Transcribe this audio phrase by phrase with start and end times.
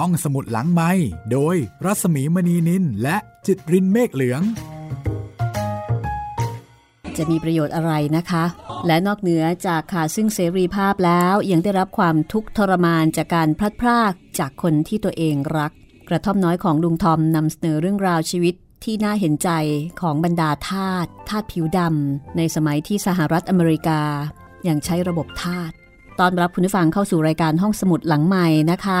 [0.00, 0.90] ห้องสมุดหลังไม้
[1.32, 4.42] โดยรัสมีมณีนินและจิตรินเมฆเหลือง
[7.16, 8.44] จะมีประโยชน์อะไรนะคะ
[8.86, 15.72] และนอกเหนือจากขาดซึ่งเสรีภาพแล้วยังได้รับความทุกข์ทรมานจากการพลัดพรากจากคนที่ตัวเองรัก
[16.08, 18.54] กระท่อมน้อยของลุงทอมนำเสนอเรื่องราวชีวิต
[18.84, 19.50] ที่น่าเห็นใจ
[20.00, 24.00] ของบรรดาทาสทาสผิวดำในสมัยที่สหรัฐอเมริกา
[24.68, 25.70] ยังใช้ระบบทาส
[26.20, 29.00] ตอนรับคุณผู้ฟังเข้าสู่รายการห้องสมุดหลังใหม่นะคะ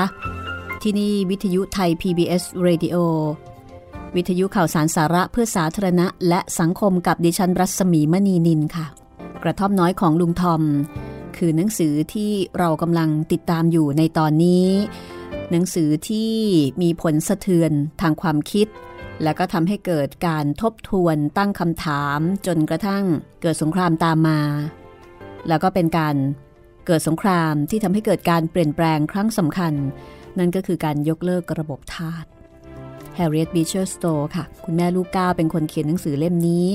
[0.84, 2.96] ที่นี่วิทยุไทย PBS Radio
[4.16, 8.86] วิทยุข่าวสารสาระเพื่อสาธารณะ และสังคมกับดิฉันรัศมีมณีนินค่ะ
[9.42, 10.62] กระท่อมน้อยของลุงทอม
[11.36, 14.68] คือหนังสือที่เรากำลังติดตามอยู่ในตอนนี้
[15.50, 16.32] หนังสือที่
[16.82, 18.66] มีผลสะเทือนทางความคิด
[19.22, 23.04] และก็ทำให้เกิดการทบทวนตั้งคำถามจนกระทั่ง
[23.42, 24.40] เกิดสงครามตามมา
[25.48, 26.16] แล้วก็เป็นการ
[26.86, 29.74] เกิดสงครามที่ทำให้เกิดการเปลี่ยนแปลงครั้งสำคัญ
[30.38, 32.24] นั่นก็คือการยกเลิกระบบทาส
[33.18, 36.66] Harriet Beecher Stowe ค่ะ คุณแม่ลูกก้าวเป็นคนเขียนหนังสือเล่มนี้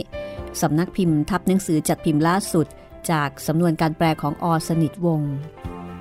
[0.61, 2.67] สำนักพิมพ์ทับหนังสือจัดพิมพ์ล่าสุด
[3.11, 5.33] จากสำนวนการแปลของอสนิทวงศ์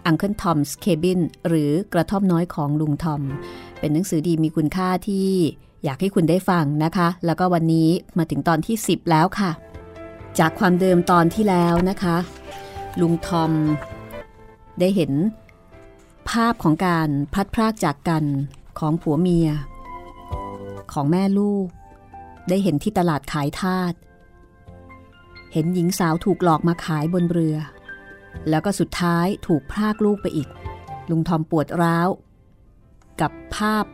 [0.08, 3.22] Uncle Tom's Cabin หรือกระท่อมน้อยของลุงทอม
[3.78, 5.28] เป็นหนังสือดีมีคุณค่าที่
[5.84, 9.50] อยากให้คุณได้ฟังนะคะ แล้วก็วันนี้มาถึงตอนที่ 10 แล้วค่ะ
[10.39, 12.16] จากความเดิมตอนที่แล้วนะคะ
[13.00, 13.50] ลุงทอม
[14.80, 15.12] ได้เห็น
[16.30, 18.25] ภาพของการพัดพรากจากกัน
[18.78, 19.48] ของผัวเมีย
[20.92, 21.67] ของแม่ลูก
[22.48, 23.94] ได้เห็นที่ตลาดขายทาส
[25.52, 27.56] เห็นหญิงสาวถูกหลอกมาขายบนเรือ
[28.48, 30.48] แล้วก็สุดท้ายถูกพรากลูกไปอีก
[31.11, 32.08] ลุงทอมปวดร้าว
[33.20, 33.84] กับภาพ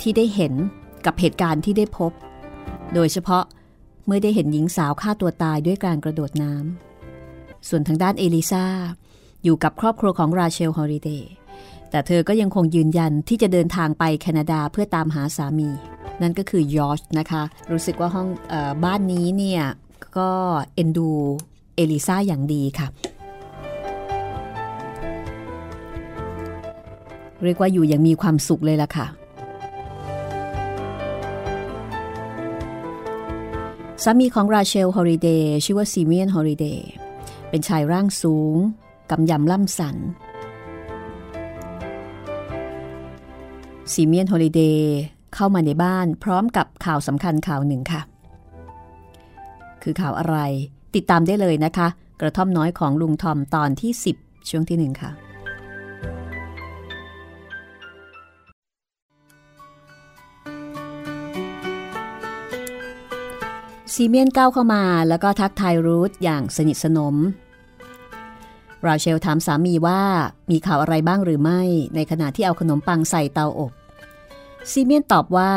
[0.00, 0.52] ที่ได้เห็น
[1.06, 2.12] กับเหตุการณ์ที่ได้พบ
[2.94, 3.44] โดยเฉพาะ
[4.06, 8.66] เมื่อได้เห็นหญิงสาวฆ่าตัวตายด้วยการกระโดดน้ำส่วนทางด้านเอลิซา
[9.46, 11.30] อยู่กับครอบครัวของราเชลฮอริเดย์
[11.90, 15.68] แต่เธอก็ยังคงยืนยันที่จะเดินทางไปแคนาดาเพื่อตามหาสามี
[16.22, 19.62] นั่นก็คือยอร์ชนะคะ รู้สึกว่าห้องออบ้านนี้เนี่ย
[20.18, 20.30] ก็
[20.74, 21.10] เอ็นดู
[21.76, 22.88] เอลิซาอย่างดีค่ะ
[27.44, 29.06] เรียกว่าอยู่อย่างมีความสุขเลยล่ะค่ะ
[34.02, 36.90] สามีของราเชล ฮอริเดย์ชื่อว่าซีเมียน ฮอริเดย์
[37.50, 38.56] เป็นชายร่างสูง
[39.10, 39.96] กำยำล่ำสัน
[43.92, 44.96] ซีเมียนฮอลิเดย์
[45.34, 48.00] เข้ามาในบ้านพร้อมกับข่าวสำคัญข่าวหนึ่งค่ะ
[49.82, 50.36] คือข่าวอะไร
[50.94, 51.88] ติดตามได้เลยนะคะ
[52.20, 55.10] กระท่อมน้อยของลุงทอมตอนที่ 10 ช่วงที่หนึ่งค่ะ
[63.94, 67.16] ซีเมียนก้าวเข้ามาแล้วก็ทักทายรูทอย่างสนิทสนม
[68.86, 70.00] ราเชลถามสามีว่า
[70.50, 71.62] มีข่าวอะไรบ้างหรือไม่
[71.94, 73.72] ในขณะที่เอาขนมปังใส่เตาอบ
[74.70, 75.52] ซีเมียนตอบว่า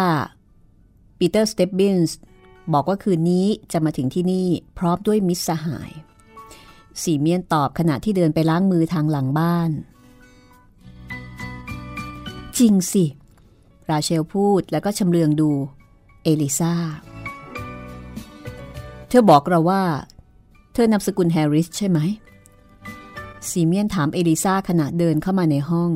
[1.17, 2.17] ปีเตอร์สเตปบินส์
[2.73, 4.47] บอกว่าคืนนี้จะมาถึงที่นี่
[4.77, 5.91] พร้อมด้วยมิตรสหาย
[7.01, 9.71] ซีเมียนตอบขณะที่เดินไปล้างมือทางหลังบ้าน
[12.57, 13.05] จริงสิ
[13.89, 15.51] ราเชลพูดแล้วก็ชำเลืองดู
[16.23, 16.73] เอลิซา
[19.07, 19.83] เธอบอกเราว่า
[20.73, 21.99] เธอนามสกุลแฮร์ริสใช่ไหม
[23.49, 25.91] ซีเมียนถามเอลิซาขณะเดินเข้ามาในห้อง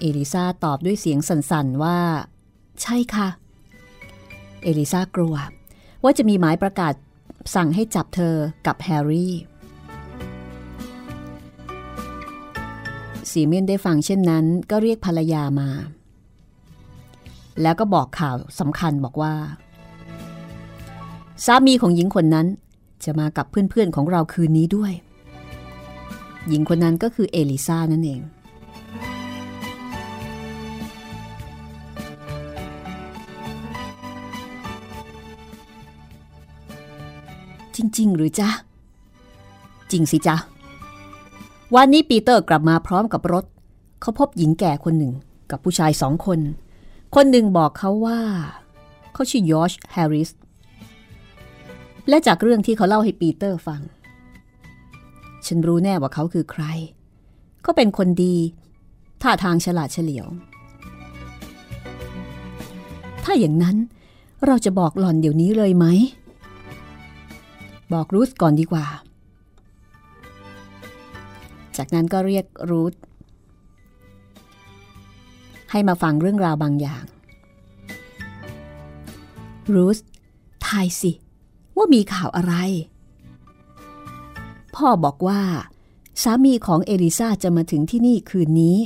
[0.00, 1.98] เอลิซาตอบด้วยเสียงสั่นๆว่า
[2.82, 3.28] ใช่ค่ะ
[4.62, 5.34] เอลิซากลัว
[6.02, 6.94] ว่าจะมีหมายประกาศ
[7.54, 8.34] สั่งให้จับเธอ
[8.66, 9.34] กับแฮร์รี่
[13.30, 15.68] ซีเมียนได้ฟังเช่นนั้นก็เรียกภรรยามา
[17.62, 19.34] แล้วก็บอกข่าวสำคัญบอกว่า
[21.44, 22.46] สามีของหญิงคนนั้น
[23.06, 24.92] จะมากับเพื่อนๆของเราคืนนี้ด้วย
[26.48, 28.20] หญิงคนนั้นก็คือเอลิซานั่นเอง
[37.76, 38.48] จริง ๆ หรือจ๊ะ
[39.90, 40.36] จริงสิจ๊ะ
[41.74, 43.44] วันนี้ปีเตอร์กลับมาพร้อมกับรถ
[44.00, 45.12] เขาพบหญิงแก่คนหนึ่ง
[45.50, 46.40] กับผู้ชายสองคน
[47.14, 48.20] คนหนึ่งบอกเขาว่า
[49.12, 50.30] เขาชื่อยอชแฮร์ริส
[52.08, 53.80] และจากเรื่องที่เขาเล่าให้ปีเตอร์ฟัง
[55.46, 56.64] ฉันรู้แน่ว่าเขาคือใคร
[57.62, 58.36] เขาเป็นคนดี
[59.22, 60.26] ท่าทางฉลาดเฉลียว
[63.24, 63.76] ถ้าอย่างนั้น
[64.46, 65.86] เราจะบอกหล่อนเดี๋ยวนี้เลยไหม
[67.92, 68.86] บอกรูธก่อนดีกว่า
[71.76, 72.94] จากนั้นก็เรียกรูธ
[75.70, 77.04] ให้มาฟังเรื่องราวบางอย่าง
[79.74, 79.96] รูธ
[80.66, 81.12] ทายสิ
[81.76, 82.54] ว่ามีข่าวอะไร
[84.74, 85.40] พ่อบอกว่า
[86.22, 88.78] สามีของเอลิซาจะมาถึงที่นี่คืนนี้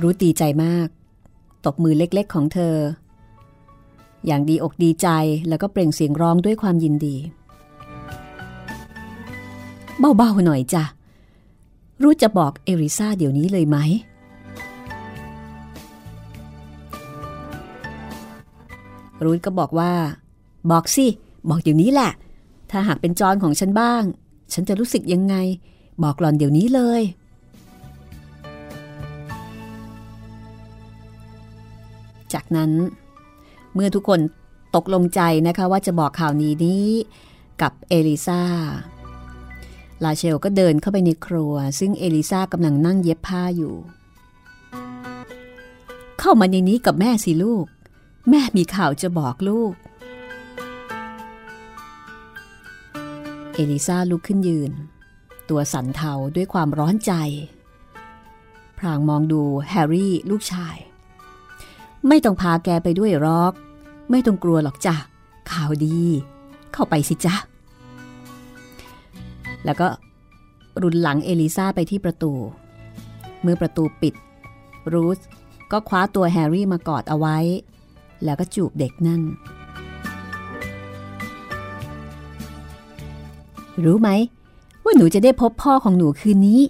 [0.00, 0.88] รู้ตีใจมาก
[1.64, 2.76] ตบมือเล็กๆของเธอ
[4.26, 5.08] อย่างดีอกดีใจ
[5.48, 7.16] แล้วก็เปล่งเสียงร้องด้วยความยินดี
[10.16, 10.84] เบาๆหน่อยจ้ะ
[12.02, 13.78] รู้จะบอกเอริซาเดี๋ยวนี้เลยไหม
[19.24, 19.92] รูทก็บอกว่า
[20.70, 21.06] บอกสิ
[21.48, 22.12] บอกเดี๋ยวนี้แหละ
[22.70, 24.02] ถ้าหากเป็นจอนของฉันบ้าง
[24.52, 25.34] ฉันจะรู้สึกยังไง
[26.02, 27.02] บอกหล่อนเดี๋ยวนี้เลย
[32.32, 32.72] จากนั้น
[33.74, 34.20] เมื่อทุกคน
[34.76, 36.88] ตกลงใจนะคะว่าจะบอกข่าวนี้นี้
[37.62, 38.42] กับเอลิซา
[40.04, 43.74] ลาเชลก็เดินเข้าไปในครัว ซึ่งเอลิซากำลังนั่งเย็บผ้าอยู่
[46.20, 47.64] เข้ามาในนี้กับแม่สิลูก
[48.30, 49.72] แม่มีข่าวจะบอกลูก
[53.54, 54.72] เอลิซาลุกขึ้นยืน
[55.48, 57.12] ตัวสั่นเทาด้วยความร้อนใจ
[58.78, 60.76] พรางมองดูแฮร์รี่ลูกชาย
[62.08, 63.52] ไม่ต้องพาแกไปด้วยรอก
[64.10, 64.94] ไม่ต้องกลัวหรอกจ้ะ
[65.50, 66.00] ข่าวดี
[66.72, 67.36] เข้าไปสิจ้ะ
[69.64, 69.88] แล้วก็
[70.82, 72.32] รุนหลังเอลิซาไปที่ประตู
[73.42, 74.14] เมื่อประตูปิด
[74.92, 75.18] รูธ
[75.72, 77.38] ก็คว้าตัวแฮร์รี่มากอดเอาไว้
[78.24, 79.22] แล้วก็จูบเด็กนั่น
[83.84, 84.08] รู้ไหม
[84.84, 86.60] ว่าหนูจะได้พบพ่อของหนูคืนนี้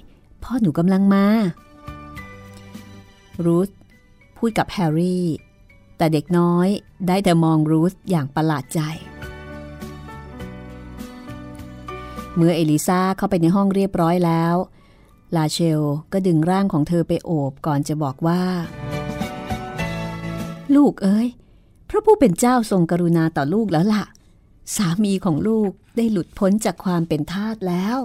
[0.43, 1.27] พ่อหนูกำลังมา
[3.45, 3.69] รูธ
[4.37, 5.27] พูดกับแฮร์รี่
[5.97, 6.69] แต่เด็กน้อย
[7.07, 8.81] ได้แต่มองรูธอย่างประหลาดใจ
[12.35, 14.55] เมื่อเอลิซาเข้าไปในห้องเรียบร้อยแล้ว
[15.37, 18.43] ลาเชลก็ดึงร่างของเธอไปโอบก่อนจะบอกว่า
[20.77, 21.29] ลูกเอ้ย
[21.89, 24.05] พระผู้เป็นเจ้าทรงกรุณาต่อลูกแล้วล่ะ
[24.77, 27.99] สามีของลูกได้หลุดพ้นจากความเป็นทาสแล้ว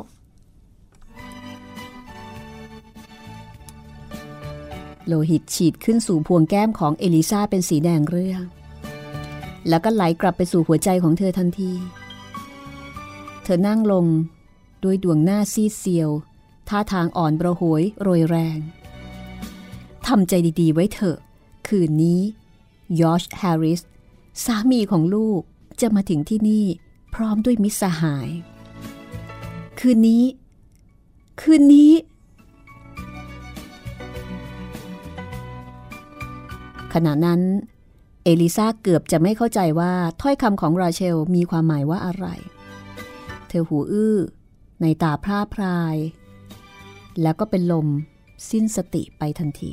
[5.07, 8.42] โลหิตฉีดขึ้นสู่พวงแก้มของเอลิซาเป็นสีแดงเรื่อง
[9.69, 11.71] แล้วก็ไหลกลับไปสู่หัวใจของเธอทันที
[13.44, 14.06] เธอนั่งลง
[14.83, 16.09] ด้วยดวงหน้าซีดเซียว
[16.69, 18.57] ท่าทางอ่อนประหวยโรยแรง
[20.07, 21.18] ทำใจดีๆไว้เถอะ
[21.68, 22.21] คืนนี้
[23.01, 23.81] ยอชแฮร์ริส
[24.45, 25.41] สามีของลูก
[25.81, 26.65] จะมาถึงที่นี่
[27.13, 28.30] พร้อมด้วยมิสหาย
[29.80, 30.24] คืนนี้
[31.41, 31.94] คืนนี้
[36.94, 37.41] ขณะนั้น
[38.24, 42.25] เอลิซาเกือบจะไม่เข้าใจว่าถ้อยคำของราเชลมีความหมายว่าอะไร
[43.47, 44.18] เธอหูอื้อ
[44.81, 45.95] ในตาพร่าพราย
[47.21, 47.88] แล้วก็เป็นลม
[48.50, 49.71] สิ้นสติไปทันที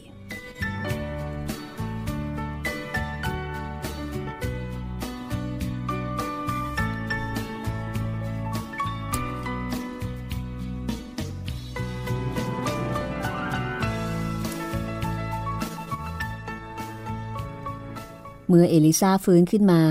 [18.53, 19.83] เมื่อเอลิซาฟื้นขึ้นมา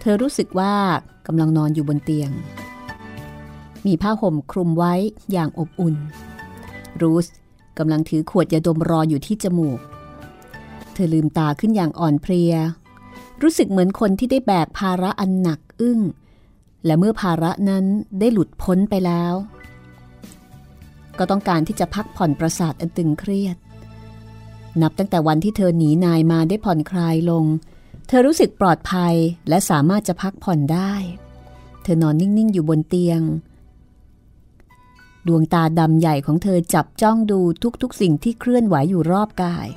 [0.00, 0.74] เธอรู้สึกว่า
[1.26, 2.30] กำลังนอนอยู่บนเตียง
[3.86, 4.94] มีผ้าห่มคลุมไว้
[5.32, 5.96] อย่างอบอุ่น
[7.00, 7.26] รูส
[7.78, 9.80] กำลังถือขวดยาดมรออยู่ที่จมูก
[10.92, 12.54] เธอลืมตาขึ้นอย่างอ่อนเพลีย
[13.42, 16.00] รู้สึกเหมือนคนที่ได้แบกภาระอันหนักอึ้ง
[16.84, 17.84] และเมื่อภาระนั้น
[18.20, 19.34] ได้หลุดพ้นไปแล้ว
[21.18, 23.56] ก็ต้องการที่จะพักผ่อนประสาทอันตึงเครียด
[24.80, 27.44] นับตั้งแต่วันที่เธอหนีนายมาได้ผ่อนคลายลง
[28.06, 29.14] เธอรู้สึกปลอดภัย
[29.48, 30.92] และสามารถจะพักผ่อนได้
[31.82, 33.20] เธอนอนนิ่งๆอยู่บนเตียง
[35.26, 37.40] ดวงตาดำใหญ่ของเธอจับจ้องดู
[37.82, 39.68] ทุกๆ สิ่งที่เคลื่อนไหวอยู่รอบกาย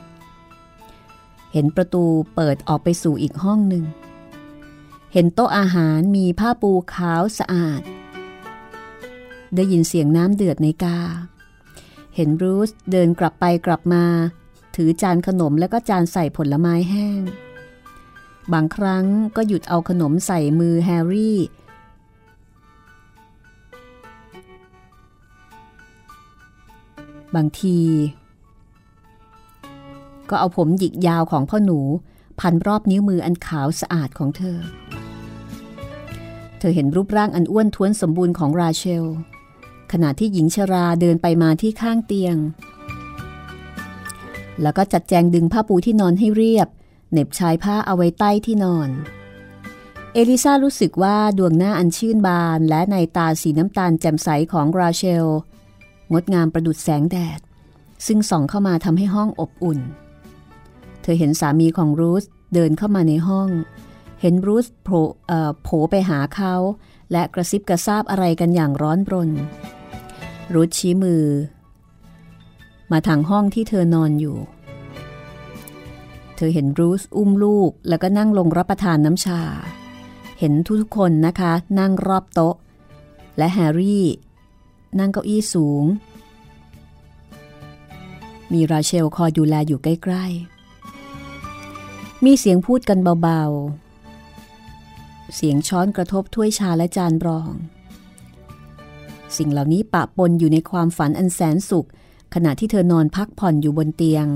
[1.51, 2.03] เห็นประตู
[2.35, 3.83] เปิดออกไปสู่อีกห้องหนึ่ง
[5.13, 7.81] เห็นโต๊ะอาหารมีผ้าปูขาวสะอาด
[9.55, 10.99] ได้ยินเสียงน้ำเดือดในกา
[12.15, 14.05] เห็นบรูซเดินกลับไปกลับมา
[14.75, 17.21] ถือจานขนมแล้วก็จานใส่ผลไม้แห้ง
[18.53, 19.05] บางครั้ง
[19.35, 21.39] ก็หยุดเอาขนมใส่มือแฮร์รี่
[27.35, 27.79] บางที
[30.29, 31.79] ก็เอาผมหยิกยาวของพ่อหนู
[32.39, 34.59] พันรอบนิ้วมืออันขาวสะอาดของเธอ
[36.59, 39.05] เธอเห็นรูปร่างอันอ้วนท้วนสมบูรณ์ของราเชล
[39.91, 42.35] ขณะที่หญิงชราเดินไปมาที่ข้างเตียง
[44.61, 46.67] แล้วก็จัดแจงดึงผ้าปูที่นอนให้เรียบ
[47.11, 48.89] เน็บชายผ้าเอาไว้ใต้ที่นอน
[50.13, 55.25] เอลิซารู้สึกว่าดวงหน้าอันชื่นบานและในตาสีน้ำตาลแจ่มใสของราเชล
[56.13, 57.39] งดงามประดุดแสงแดด
[58.07, 59.79] ซึ่งส่องเข้ามาทำให้ห้องอบอุ่น
[61.01, 63.49] เธอเห็นสามีของรูธเดินเข้ามาในห้อง
[64.21, 64.89] เห็นรูธโผ
[65.63, 66.55] โผไปหาเขา
[67.11, 69.29] และกระซิบกระซาบอะไรกันอย่างร้อนรน
[70.53, 71.23] รูธชี้มือ
[72.91, 74.37] มาทางห้องที่เธอนอนอยู่
[76.35, 79.41] เธอเห็นบรูซอุ้มลูกแล้วก็นั่งลงรับประทานน้ำชา
[80.39, 82.55] เห็นทุกๆคนนะคะ นั่งรอบโต๊ะ
[83.37, 84.07] และแฮร์รี่
[84.99, 85.83] นั่งเก้าอี้สูง
[88.53, 97.51] มีราเชลคอยดูแลอยู่ใกล้ๆ มีเสียงพูดกันเบาๆ เสียงช้อนกระทบถ้วยชาและจานรอง
[99.37, 101.87] สิ่งเหล่านี้ปะปนอยู่ในความฝันอันแสนสุข
[102.37, 104.27] ขณะที่เธอนอนพักผ่อนอยู่บนเตียง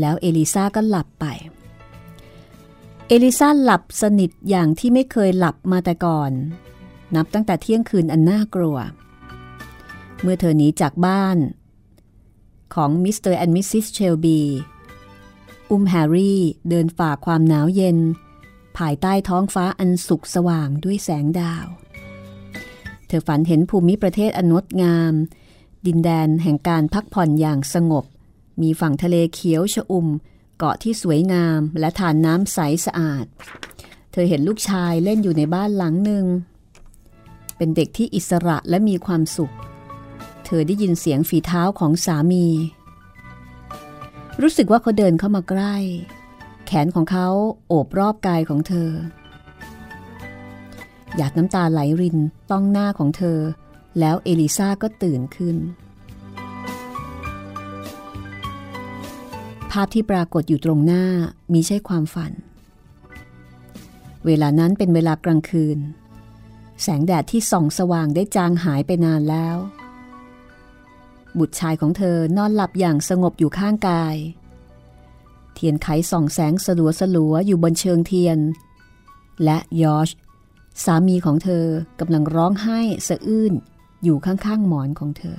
[0.00, 1.24] แล้วเอลิซาก็หลับไป
[3.08, 6.30] เอลิซาหลับสนิทอย่างที่ไม่เคยหลับมาแต่ก่อน
[7.14, 8.76] นับตั้งแต่เที่ยงคืนอันน่ากลัว
[10.20, 11.38] เมื่อเธอหนีจากบ้าน
[12.74, 13.34] ของ Mr.
[13.34, 13.86] and Mrs.
[13.92, 14.40] เชลบี
[15.70, 17.98] อุ้มแฮร์รี่เดินฝ่าความหนาวเย็น
[18.78, 21.66] ภายใต้ท้องฟ้าอันสุกสว่างด้วยแสงดาว
[23.06, 25.14] เธอฝันเห็นภูมิประเทศอันงดงาม
[25.86, 28.04] ดินแดนแห่งการพักผ่อนอย่างสงบ
[28.62, 30.08] มีฝั่งทะเลเขียวชอุ่ม
[30.58, 33.26] เกาะที่สวยงามและธารน้ำใสสะอาด
[34.12, 36.26] เธอเห็นลูกชายเล่นอยู่ในบ้านหลังหนึ่ง
[37.56, 39.54] เป็นเด็กที่อิสระและมีความสุข
[40.44, 42.46] เธอได้ยินเสียงฝีเท้าของสามี
[44.42, 45.76] รู้สึกว่าเขาเดินเข้ามาใกล้
[46.66, 47.28] แขนของเขา
[47.68, 48.90] โอบรอบกายของเธอ
[51.16, 52.18] หยาดน้ำตาไหลริน
[52.50, 53.38] ต้องหน้าของเธอ
[53.98, 55.56] แล้วเอลิซาก็ตื่นขึ้น
[59.70, 61.04] ภาพที่ปรากฏอยู่ตรงหน้า
[61.52, 62.32] มีใช่ความฝัน
[64.26, 65.78] เวลานั้นเป็นเวลากลางคืน
[66.82, 69.56] แสงแดดที่ส่องสว่างได้จางหายไปนานแล้ว
[71.38, 74.16] บุตรชายของเธอนอนหลับอย่างสงบอยู่ข้างกาย
[75.54, 78.38] เทียนไขส่องแสงสลัวสลัวอยู่บนเชิงเทียน
[79.44, 80.08] และยอช
[80.84, 81.66] สามีของเธอ
[82.00, 83.52] กำลังร้องไห้สะอื้น
[84.04, 85.38] อยู่ข้างๆหมอนของเธอ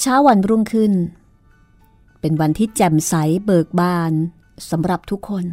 [0.00, 0.92] เช้าวันรุ่งขึ้น
[2.20, 4.12] เป็นวันที่แจ่มใสเบิกบาน
[4.70, 5.46] สำหรับทุกคน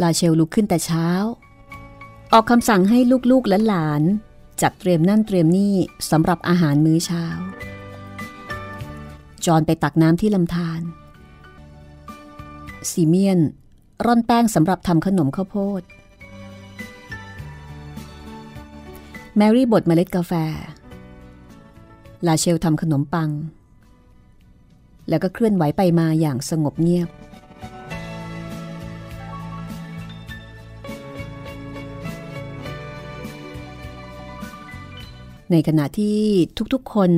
[0.00, 1.08] ลาเชลลุกขึ้นแต่เช้า
[2.32, 2.98] ออกคำสั่งให้
[3.30, 4.02] ลูกๆและหลาน
[4.62, 5.74] จัดเตรียมนั่นเตรียมนี่
[6.10, 7.24] สำหรับอาหารมื้อเช้า
[9.46, 10.80] จอนไปตักน้ำที่ลำธาร
[12.90, 13.38] ซีเมียน
[14.06, 15.82] ร่อนแป้งสำหรับทำขนมข้าวโพด
[19.36, 20.32] แมรี่บดเมล็ดกาแฟ
[22.26, 23.30] ลาเชลทำขนมปัง
[25.08, 27.08] แล้วก็เคลื่อนไหวไปมาอย่างสงบเงียบ
[35.50, 36.18] ในขณะที่
[36.74, 37.10] ทุกๆคน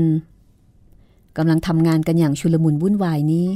[1.37, 3.49] กำลังทำงานกันอย่างชุลมุนวุ่นวายนี้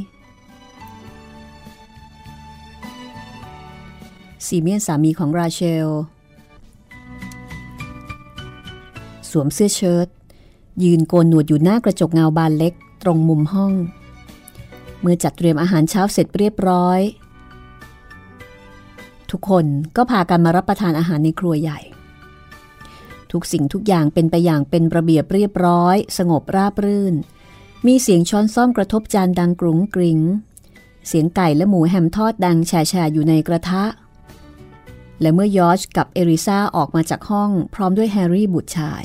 [4.47, 5.89] ซีเมียนสามีของราเชล
[9.31, 10.09] สวมเสื้อเชิ้ต
[10.85, 13.73] ยืนโกนหนวดอยู่หน้ากระจกเงาบานเล็กตรงมุมห้อง
[15.01, 17.01] เมื่อจัดเตรียมอาหารเช้าเสร็จเรียบร้อย
[19.31, 19.67] ทุกคน
[19.97, 21.81] ก็พากันมารับประทานอาหารในครัวใหญ่
[23.33, 27.15] ทุกสิ่งทุกอย่างเป็นไปอย่างเป็นระเบียบเรียบร้อย สงบราบรื่น
[27.87, 30.21] มีเสียงช้อนซ่อมกระทบจานดังกรุงกริง
[31.09, 33.85] เสียงไก่และหมูแฮมทอดดังแฉะอยู่ในกระทะ
[35.21, 39.05] และเมื่อยอชกับเอริซาออกมาจากห้องพร้อมด้วยแฮร์รี่บุตรชาย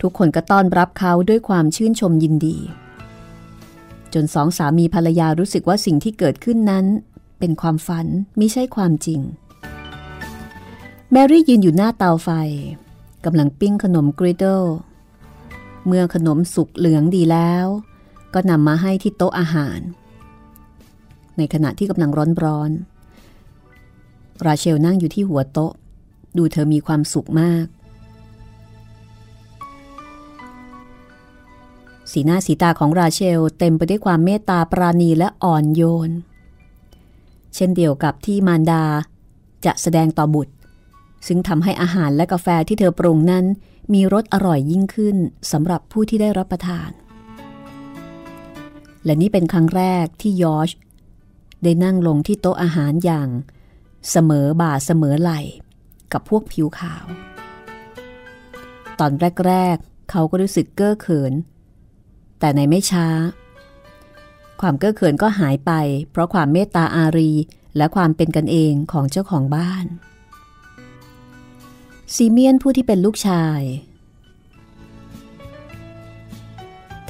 [0.00, 2.56] ทุกคนก็ต้อนรับเขาด้วยความชื่นชมยินดี
[4.14, 6.86] จนสองสามีภรรยารู้สึกว่าสิ่งที่เกิดขึ้นนั้น
[7.38, 8.06] เป็นความฝัน
[8.38, 9.20] ไม่ใช่ความจริง
[11.12, 12.28] แมรี่ยืนอยู่หน้าเตาไฟ
[13.24, 14.62] กำลังปิ้งขนมกริดเดิล
[15.86, 17.66] เมื่อขนมสุกเหลืองดีแล้ว
[18.34, 19.80] ก็นำมาให้ที่โต๊ะอาหาร
[21.36, 22.10] ในขณะที่กำลัง
[22.44, 22.91] ร้อนๆ
[24.46, 25.72] ราเชลนั่งอยู่ที่หัวโต๊ะ
[26.36, 27.66] ดูเธอมีความสุขมาก
[32.12, 36.10] สีหน้าสีตาของราเชลเต็มไปด้วยความเมตตาปราณีและอ่อนโยน
[37.54, 38.84] เช่นเดียวกับที่มารดา
[39.64, 40.54] จะแสดงต่อบุตร
[41.26, 43.44] ซึ่งทำให้อาหารและกาแฟที่เธอปรุงนั้น
[43.94, 45.16] มีรสอร่อยยิ่งขึ้น
[45.52, 46.90] สำหรับผู้ที่ได้รับประทาน
[49.04, 50.70] และนี่เป็นครั้งแรกที่ยอช
[51.62, 53.28] ได้นั่งลงที่โต๊ะอาหารอย่าง
[54.10, 55.32] เสมอบ่าเสมอไหล
[56.12, 57.04] กับพวกผิวขาว
[59.00, 59.12] ตอน
[59.46, 61.32] แรก ๆ เขาก็รู้สึกเก้อเขิน
[62.38, 63.06] แต่ในไม่ช้า
[64.60, 65.72] ความเก้อเขินก็หายไป
[66.10, 67.32] เพราะความเมตตาอารี
[67.76, 69.86] และความเป็นกันเองของเจ้าของบ้าน
[72.14, 73.60] ซีเมียนผู้ที่เป็นลูกชาย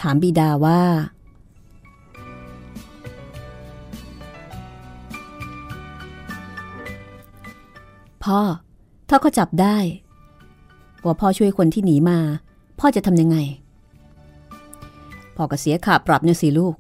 [0.01, 0.83] ถามบิดาว่า
[8.25, 8.41] พ่อ
[9.09, 9.76] ถ้าเขาจับได้
[11.05, 12.19] ว่าพ่อช่วยคนที่หนีมา
[12.81, 13.37] พ่อจะทำยังไง
[15.37, 16.75] พ่อก็เสียขาปรับเนี่ยสิลูก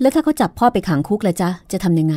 [0.00, 2.16] แล้วถ้าเขาจับพ่อไปขังคุกละจ๊ะ จะทำยังไง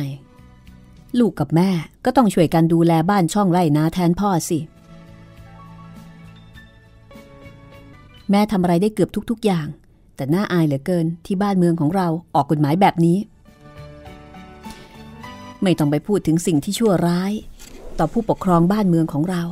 [1.18, 1.70] ลูกกับแม่
[2.04, 4.58] ก็ต้องช่วยกันดูแลบ้านช่องไร่นาแทนพ่อสิ
[8.30, 9.66] แม่ทำอะไรได้เกือบทุก ๆ อย่าง
[10.16, 13.16] แต่น่าอายเหลือเกินที่บ้านเมืองของเราออกกฎหมายแบบนี้
[15.62, 17.32] ไม่ต้องไปพูดถึงสิ่งที่ชั่วร้าย
[17.98, 19.42] ต่อผู้ปกครองบ้านเมืองของเรา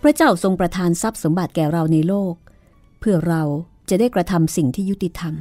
[0.00, 2.34] พระเจ้าทรงประทานทรัพย์สมบัติแก่เราในโลก
[3.00, 3.42] เพื่อเรา
[3.88, 5.34] จะได้กระทำสิ่งที่ยุติธรรม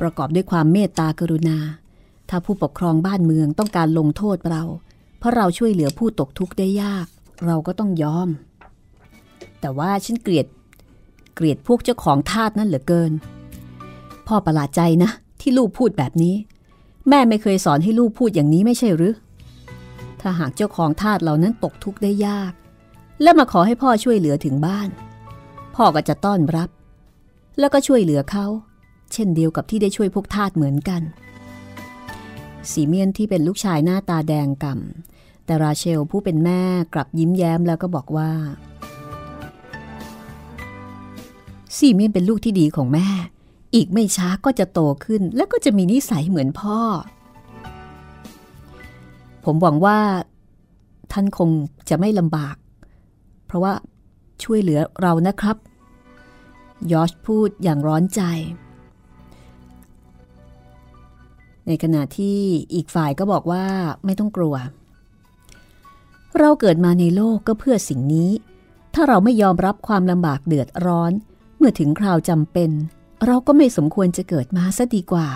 [0.00, 1.58] ประกอบด้วยความเมตตากรุณา
[2.28, 4.62] ถ้าผู้ปกครองบ้านเมืองต้องการลงโทษเรา
[5.18, 7.06] เพราะเราช่วยเหลือผู้ตกทุกข์ได้ยาก
[7.46, 8.28] เราก็ต้องยอม
[9.60, 10.46] แต่ว่าฉันเกลียด
[11.34, 13.12] เกลียดพวกเจ้าของทาสนั่นเหลือเกิน
[14.26, 15.10] พ่อประหลาดใจนะ
[15.40, 16.34] ที่ลูกพูดแบบนี้
[17.10, 19.14] แม่ไม่เคยสอนให้ลูกพูดอย่างนี้ไม่ใช่หรือ
[20.20, 22.52] ถ้าหากเจ้าของทาสเหล่านั้นตกทุกข์ได้ยาก
[23.22, 24.88] และมาขอให้พ่อช่วยเหลือถึงบ้าน
[25.76, 26.68] พ่อก็จะต้อนรับ
[27.58, 28.46] แล้วก็ช่วยเหลือเขา
[29.12, 31.02] เช่นเดียวกับที่ได้ช่วยพวกทาสเหมือนกัน
[32.70, 36.62] สีเมียนที่เป็นลูกชายหน้าตาแดงกำ่ำแต่ราเชลผู้เป็นแม่
[36.94, 38.30] กลับยิ้มแย้มแล้วก็บอกว่า
[41.76, 43.08] สีเมียนเป็นลูกที่ดีของแม่
[43.74, 46.78] อีกไม่ช้าก็จะโตขึ้นและก็จะมีนิสัยเหมือนพ่อ
[49.44, 49.98] ผมหวังว่า
[51.12, 51.50] ท่านคง
[51.88, 52.56] จะไม่ลำบาก
[53.46, 53.72] เพราะว่า
[54.42, 55.56] ช่วยเหลือเรานะครับ
[56.92, 58.22] ยอชพูดอย่างร้อนใจ
[61.66, 62.38] ในขณะที่
[62.74, 63.64] อีกฝ่ายก็บอกว่า
[64.04, 64.54] ไม่ต้องกลัว
[66.38, 68.30] เราเกิดมาในโลกก็เพื่อสิ่งนี้
[68.94, 71.12] ถ้าเราไม่ยอมรับความลำบากเดือดร้อน
[71.56, 72.70] เมื่อถึงคราวจำเป็น
[73.26, 75.28] เราก็ไม่สมควรจะเกิดมาซะดีกว่า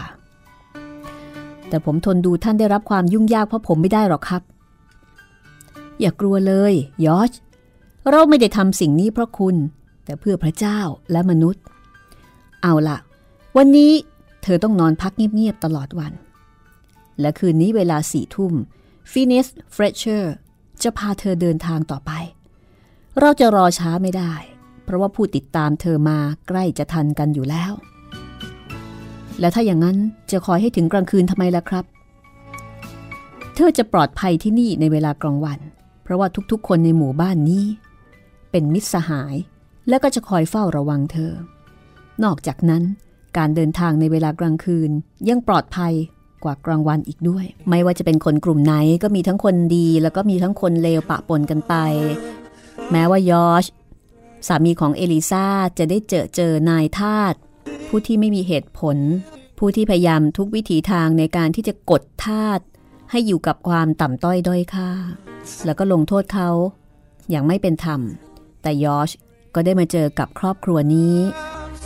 [1.69, 4.43] แต่ผมทนดูท่านได้รับความยุ่งยากเพราะผมไม่ได้หรอกครับ
[6.01, 6.75] อย่ากลัวเลย
[7.07, 7.33] ยอช
[8.11, 9.57] เราไม่ได้ทำสิ่งนี้เพราะคุณ
[10.05, 10.81] แต่เพื่อพระเจ้า
[11.13, 11.63] และมนุษย์
[12.63, 12.99] เอาละ
[13.57, 13.93] วันนี้
[14.43, 16.13] เธอต้องนอนพักเงียบๆตลอดวัน
[17.21, 18.53] และคืนนี้เวลาสี่ทุ่ม
[19.11, 20.35] ฟินิสเฟรชเชอร์
[20.83, 22.11] จะพาเธอเดินทางต่อไป
[23.21, 24.35] เราจะรอช้าไม่ได้
[24.85, 26.19] เพราะว่าผู้ติดตามเธอมา
[26.49, 27.73] ใกล้จะทันกันอยู่แล้ว
[29.41, 29.97] และถ้าอย่างนั้น
[30.31, 31.85] จะคอยให้ถึงกลางคืนทำไมล่ะครับ
[33.55, 35.59] เธอจะปลอดภัยที่นี่ในเวลากลางวัน
[36.03, 37.65] เพราะว่าทุกๆ คนในหมู่บ้านนี้
[38.51, 39.35] เป็นมิตรสหาย
[39.89, 41.33] และก็จะคอยเฝ้าระวังเธอ
[42.25, 42.83] นอกจากนั้น
[43.37, 44.91] การเดินทางในเวลากลางคืน
[45.29, 45.93] ยังปลอดภัย
[46.45, 51.75] กว่ากลางวันอีกด้วย ไม่ว่าจะเป็นคนกลุ่มไหนก็มีทั้งคนดี แล้วก็มีทั้งคนเลวปะปนกันไป
[52.91, 53.65] แม้ว่ายอช
[54.47, 55.47] สามีของเอลิซา
[55.79, 57.35] จะได้เจอเจอนายทาส
[57.89, 58.97] ผู้ที่ไม่มีเหตุผล
[59.59, 62.61] ผู้ที่พยายามทุกวิถีทางในการที่จะกดทาส
[63.11, 64.91] ให้อยู่กับความต่ำต้อยด้อยค่า
[65.65, 66.51] แล้วก็ลงโทษเขา
[67.31, 68.01] อย่างไม่เป็นธรรม
[68.63, 69.11] แต่ยอช
[69.55, 71.17] ก็ได้มาเจอกับครอบครัวนี้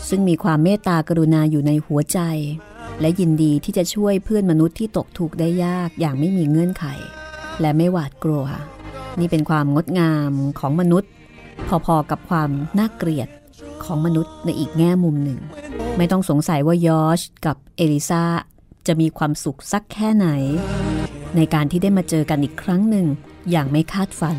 [0.09, 2.21] ซึ่งมีความเมตตากรุณาอยู่ในหัวใจ
[3.01, 6.85] และยินดีที่จะช่วยเพื่อนมนุษย์ที่ตกทุกข์ได้ยากอย่างไม่มีเงื่อนไข
[7.61, 8.45] และไม่หวาดกลัว
[9.19, 11.11] นี่เป็นความงดงามของมนุษย์
[11.87, 13.29] พอๆกับความน่าเกลียด
[13.85, 15.39] ของมนุษย์ในอีกแง่มุมหนึ่ง
[15.97, 18.25] ไม่ต้องสงสัยว่ายอชกับเอลิซา
[18.87, 20.29] จะมีความสุขสักแค่ไหน
[21.37, 23.07] ในการที่ได้มาเจอกันอีกครั้งหนึ่ง
[23.51, 24.39] อย่างไม่คาดฝัน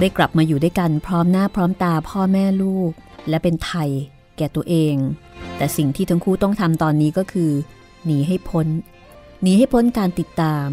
[0.00, 2.92] ได้กลับมาอยู่ด้วยกันพร้อมหน้าพร้อมตาพ่อแม่ลูก
[3.28, 3.90] และเป็นไทย
[4.36, 4.96] แก่ตัวเอง
[5.56, 7.52] แต่สิ่งที่ทั้งคู่ต้องทำตอนนี้ก็คือ
[8.04, 8.66] หนีให้พ้น
[9.42, 10.68] หนีให้พ้นการติดตาม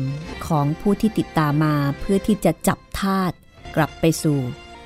[0.47, 3.32] ของผู้ที่ติดตามมาเพื่อที่จะจับทาส
[3.76, 4.39] กลับไปสู่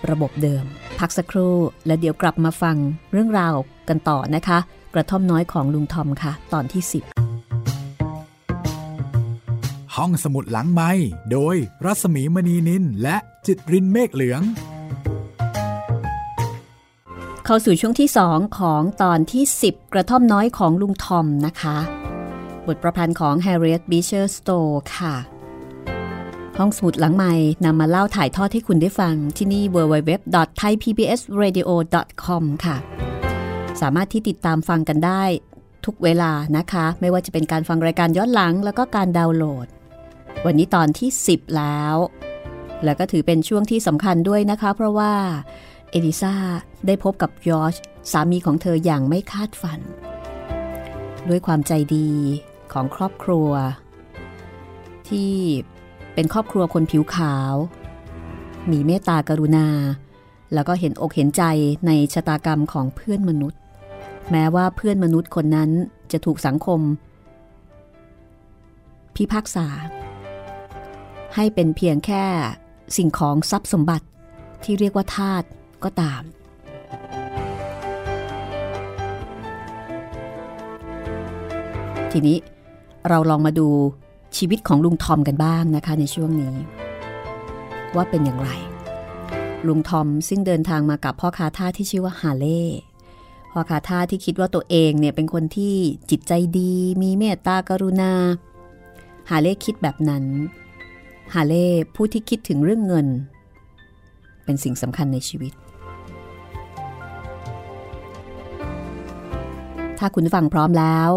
[0.09, 0.63] ระบบเดิม
[0.99, 2.75] พักสักครู่และเดี๋ยวกลับมาฟัง
[3.11, 3.55] เรื่องราว
[3.89, 4.57] กันต่อนะคะ
[4.93, 6.93] กระท่อมน้อยของลุงทอมค่ะ ตอนที่ 10
[9.95, 10.91] ห้องสมุดหลังไม้
[11.31, 14.41] โดยรัสมีมณีนินและจิตรินเมฆเหลือง
[17.45, 21.77] เข้าสู่ช่วงที่ 2 ของตอนที่ 10 กระท่อมน้อยของลุงทอมนะคะ
[22.67, 25.15] บทประพันธ์ของ Harriet Beecher Stowe ค่ะ
[26.57, 27.33] ห้องสมุดหลังใหม่
[27.65, 32.77] นำมาเล่าถ่ายทอดให้คุณได้ฟังที่นี่ www.thaipbsradio.com ค่ะ
[33.81, 35.23] สามารถที่ติดตามฟังกันได้
[35.85, 39.67] ทุกเวลานะคะ ไม่ว่าจะเป็นการฟังรายการย้อนหลัง แล้วก็การดาวน์โหลด
[40.45, 41.95] วันนี้ตอนที่ 10 แล้ว
[42.83, 45.13] แล้วก็ถือเป็นช่วงที่สำคัญด้วยนะคะ เพราะว่า
[45.91, 46.35] เอลิซา
[46.87, 47.75] ได้พบกับยอร์ช
[48.11, 49.79] สามีของเธออย่างไม่คาดฝัน
[51.29, 52.09] ด้วยความใจดี
[52.73, 53.49] ของครอบครัว
[55.09, 55.33] ที่
[56.13, 57.53] เป็นครอบครัวคนผิวขาว
[58.71, 59.67] มีเมตตากรุณา
[60.53, 61.43] แล้วก็เห็นอกเห็นใจ
[61.87, 63.59] ในชะตากรรมของเพื่อนมนุษย์
[64.31, 65.69] แม้ว่าเพื่อนมนุษย์คนนั้น
[66.11, 66.81] จะถูกสังคม
[69.15, 69.67] พิพากษา
[71.35, 72.23] ให้เป็นเพียงแค่
[72.97, 74.05] สิ่งของทรัพย์สมบัติ
[74.63, 75.43] ที่เรียกว่าทาต
[75.83, 76.21] ก็ตาม
[82.11, 82.37] ทีนี้
[83.09, 83.69] เราลองมาดู
[84.37, 86.55] ชีวิตของลุงทอมกันบ้างนะคะในช่วงนี้
[87.95, 88.49] ว่าเป็นอย่างไร
[89.67, 92.63] ลุงทอมซึ่งเดินทางมากับพ่อคาท่าที่ชื่อว่าฮาเล่
[93.51, 95.75] พ่อคาท่าที่คิดว่าตัวเองเนี่ยเป็นคนที่
[96.09, 98.13] จิตใจดี มีเมตตากรุณา
[99.29, 100.25] ฮาเล่คิดแบบนั้น
[101.33, 103.07] ฮาเล่ผู้ที่คิดถึงเรื่องเงิน
[104.43, 105.53] เป็นสิ่งสำคัญในชีวิต
[109.97, 111.09] ถ้าคุณฟังพร้อมแล้ว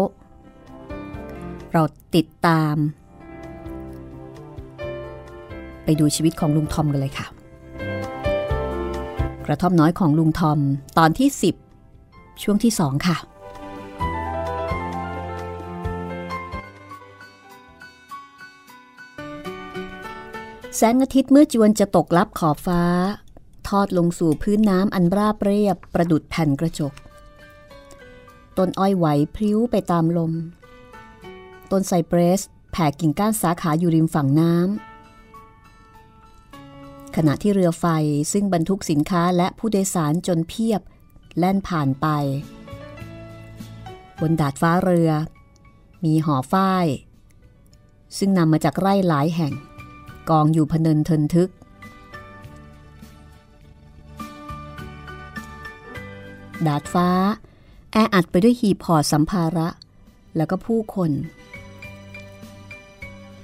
[1.73, 1.83] เรา
[2.15, 2.75] ติดตาม
[5.85, 7.27] ไปดูชีวิตของลุงทอมกันเลยค่ะ
[9.45, 10.59] กระท่อมน้อยของลุงทอม
[10.97, 11.29] ตอนที่
[11.85, 13.17] 10 ช่วงที่2ค่ะ
[20.77, 22.81] แสงอาทิตย์เมื่อจวนจะตกลับขอบฟ้า
[23.69, 26.93] ทอดลงสู่พื้นน้ำอันราบเรียบประดุดแผ่นกระจก
[28.57, 30.31] ต้นอ้อยไหวพริ้วไปตามลม
[31.71, 34.84] ต้นไซเปรสแผ่กิ่งก้านสาขาอยู่ริมฝั่งน้ำ
[37.15, 37.85] ขณะที่เรือไฟ
[38.33, 40.81] ซึ่งบรรทุกสินค้าและผู้โดยสารจนเพียบ
[41.37, 42.07] แล่นผ่านไป
[44.21, 45.11] บนดาดฟ้าเรือ
[46.03, 46.85] มีหอฝ้าย
[48.17, 49.53] ซึ่งนำมาจากไร่หลายแห่ง
[50.29, 51.51] กองอยู่พเนินเทินทึก
[56.67, 57.09] ดาดฟ้า
[57.91, 59.67] แออัดไปด้วยหีบห่อสัมภาระ
[60.35, 61.11] แล้วก็ผู้คน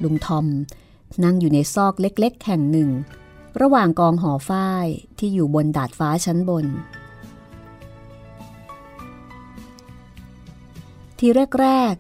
[0.04, 0.46] ลุงทอม
[1.24, 2.90] นั่งอยู่ในซอกเล็กๆแห่งหนึ่ง
[3.62, 4.88] ระหว่างกองหอฝ้าย
[5.20, 6.66] ที่อยู่บนดาดฟ้าชั้นบน
[11.20, 11.28] ที
[11.60, 11.96] แรก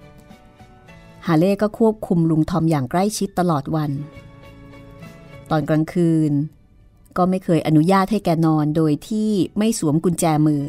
[0.00, 3.90] ๆ ฮาเล่ก็ควบคุมลุงทอมอย่างใกล้ชิดตลอดวัน
[5.50, 6.32] ตอนกลางคืน
[7.16, 10.62] ก็ไม่เคยอนุญาตให้แกนอนโดยที่ไม่สวมกุญแจมือ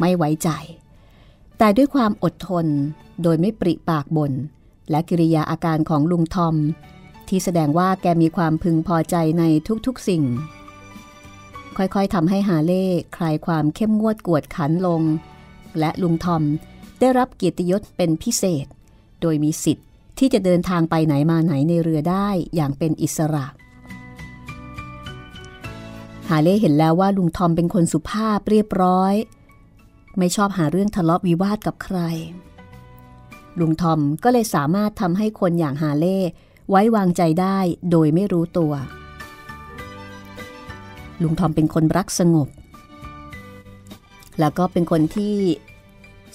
[0.00, 0.48] ไม่ไว้ใจ
[1.58, 2.66] แต่ด้วยความอดทน
[3.22, 4.32] โดยไม่ปริปากบน
[4.90, 6.56] และกิริยาอาการของลุงทอม
[7.30, 9.44] ที่แสดงว่าแกมีความพึงพอใจใน
[9.86, 10.24] ทุกๆสิ่ง
[11.76, 12.86] ค่อยๆทำให้ฮาเล่
[13.16, 15.02] คลายความเข้มงวดกวดขันลง
[15.78, 16.42] และลุงทอม
[17.00, 18.66] ได้รับเกียรติยศเป็นพิเศษ
[19.20, 19.86] โดยมีสิทธิ์
[20.18, 23.46] ที่จะเดินทางไปไหนมาไหนในเรือได้อย่างเป็นอิสระ
[26.28, 29.14] ฮาเล่เห็นแล้วว่าลุงทอมเป็นคนสุภาพเรียบร้อย
[30.18, 31.98] ไม่ชอบหาเรื่องทะเลาะวิวาทกับใคร
[33.60, 36.18] ลุงทอมก็เลยสามารถทำให้คนอย่างฮาเล่
[36.70, 37.58] ไว้วางใจได้
[37.90, 38.72] โดยไม่รู้ตัว
[41.22, 42.48] ลุงทอมเป็นคนรักสงบ
[44.40, 45.36] แล้วก็เป็นคนที่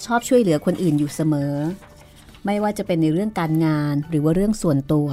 [0.04, 1.54] ชอบช่วยเหลือคนอื่นอยู่เสมอ
[2.44, 5.08] ไม่ว่าจะเป็นในเรื่องการงานหรือว่าเรื่องส่วนตัว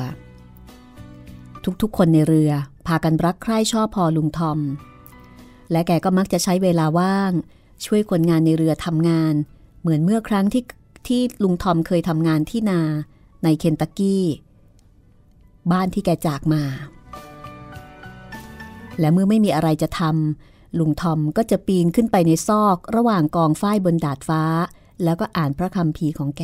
[1.82, 2.52] ทุกๆ คนในเรือ
[2.88, 4.60] พากันรักใคร่ชอบพอลุงทอม
[5.72, 7.32] และแกก็มักจะใช้เวลาว่าง
[7.86, 9.34] ช่วยคนงานในเรือทำงาน
[9.82, 10.64] เหมือนเมื่อครั้งที่
[11.08, 12.82] ที่ลุงทอมเคยทำงานที่นา
[13.44, 14.24] ในเคนตักกี้
[15.72, 16.64] บ้านที่แกจากมา
[19.00, 24.44] และเมื่อไม่มีอะไรจะทำลุงทอมก็จะปีนขึ้นไปในซอกระหว่างกองฝ้ายบนดาดฟ้า
[25.04, 26.44] แล้วก็อ่านพระคำพีของแก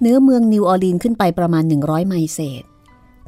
[0.00, 2.64] เนื้อเมืองนิวออร์ลีนขึ้นไปประมาณ 100 ไมล์เศษ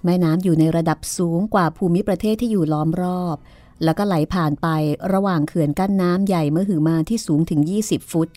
[0.05, 3.37] แม่น้ำอยู่ในระดับสูงกว่าภูมิประเทศที่อยู่ล้อมรอบ
[3.85, 4.69] แล้วก็ไหลผ่านไป
[5.13, 8.29] ระหว่างเขื่อนกั้นน้ำใหญ่เมื่อหือมาที่สูงถึง 20 ฟุต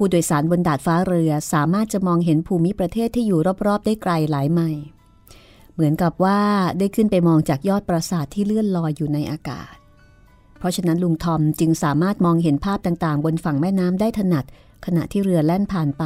[0.00, 4.84] ผู้โดยสารบนดาดฟ้าเรือสามารถจะมองเห็นภูมิประเทศที่อยู่รอบๆ ได้ไกลหลายไมล์
[5.74, 6.40] เหมือนกับว่า
[6.78, 9.74] ได้ขึ้นไปมองจากยอดปราสาทที่เลื่อนลอยอยู่ในอากาศ
[10.58, 14.44] เพราะฉะนั้นลุงทอมจึงสามารถมองเห็นภาพต่างๆ บนฝั่งแม่น้ำได้ถนัด
[14.84, 16.04] ขณะที่เรือแล่นผ่านไป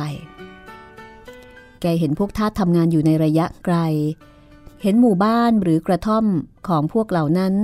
[1.80, 3.76] แกเห็นพวกทาสทำงานอยู่ในระยะไกล
[4.82, 6.24] เห็นหมู่บ้านหรือกระท่อม
[6.68, 7.54] ของพวกเหล่านั้น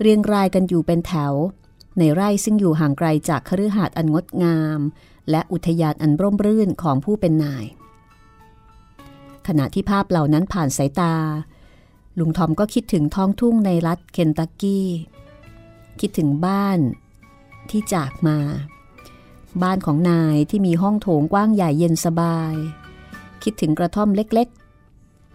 [0.00, 1.32] เรียงรายกันอยู่เป็นแถว
[1.98, 4.80] ในไร่ซึ่งอยู่ห่างไกลจากคฤหาสน์อันงดงาม
[5.30, 7.64] และอุทยานอันร่มรื่นของผู้เป็นนาย
[9.46, 11.14] ขณะที่ภาพเหล่านั้นผ่านสายตา
[12.18, 14.88] ลุงทอมก็คิดถึงท้องทุ่งในรัฐเคนตักกี้
[16.00, 16.78] คิดถึงบ้าน
[17.70, 18.38] ที่จากมา
[19.62, 22.54] บ้านของนายที่มีห้องโถงกว้างใหญ่เย็นสบาย
[23.42, 24.48] คิดถึงกระท่อมเล็ก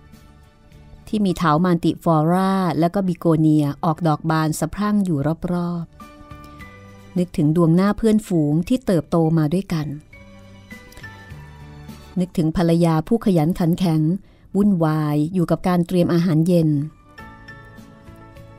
[0.09, 5.19] ๆ ที่มีเถามันติฟอร่าและก็บิโกเนียออกดอกบานสะพรั่งอยู่
[5.53, 5.98] รอบๆ
[7.19, 9.87] นึกถึงดวงหน้าเพื่อนฝูงที่เติบโตมาด้วยกัน
[12.19, 14.01] นึกถึงภรรยาผู้ขยันขันแข็ง
[14.55, 16.69] วุ่นวายอยู่กับการเตรียมอาหารเย็น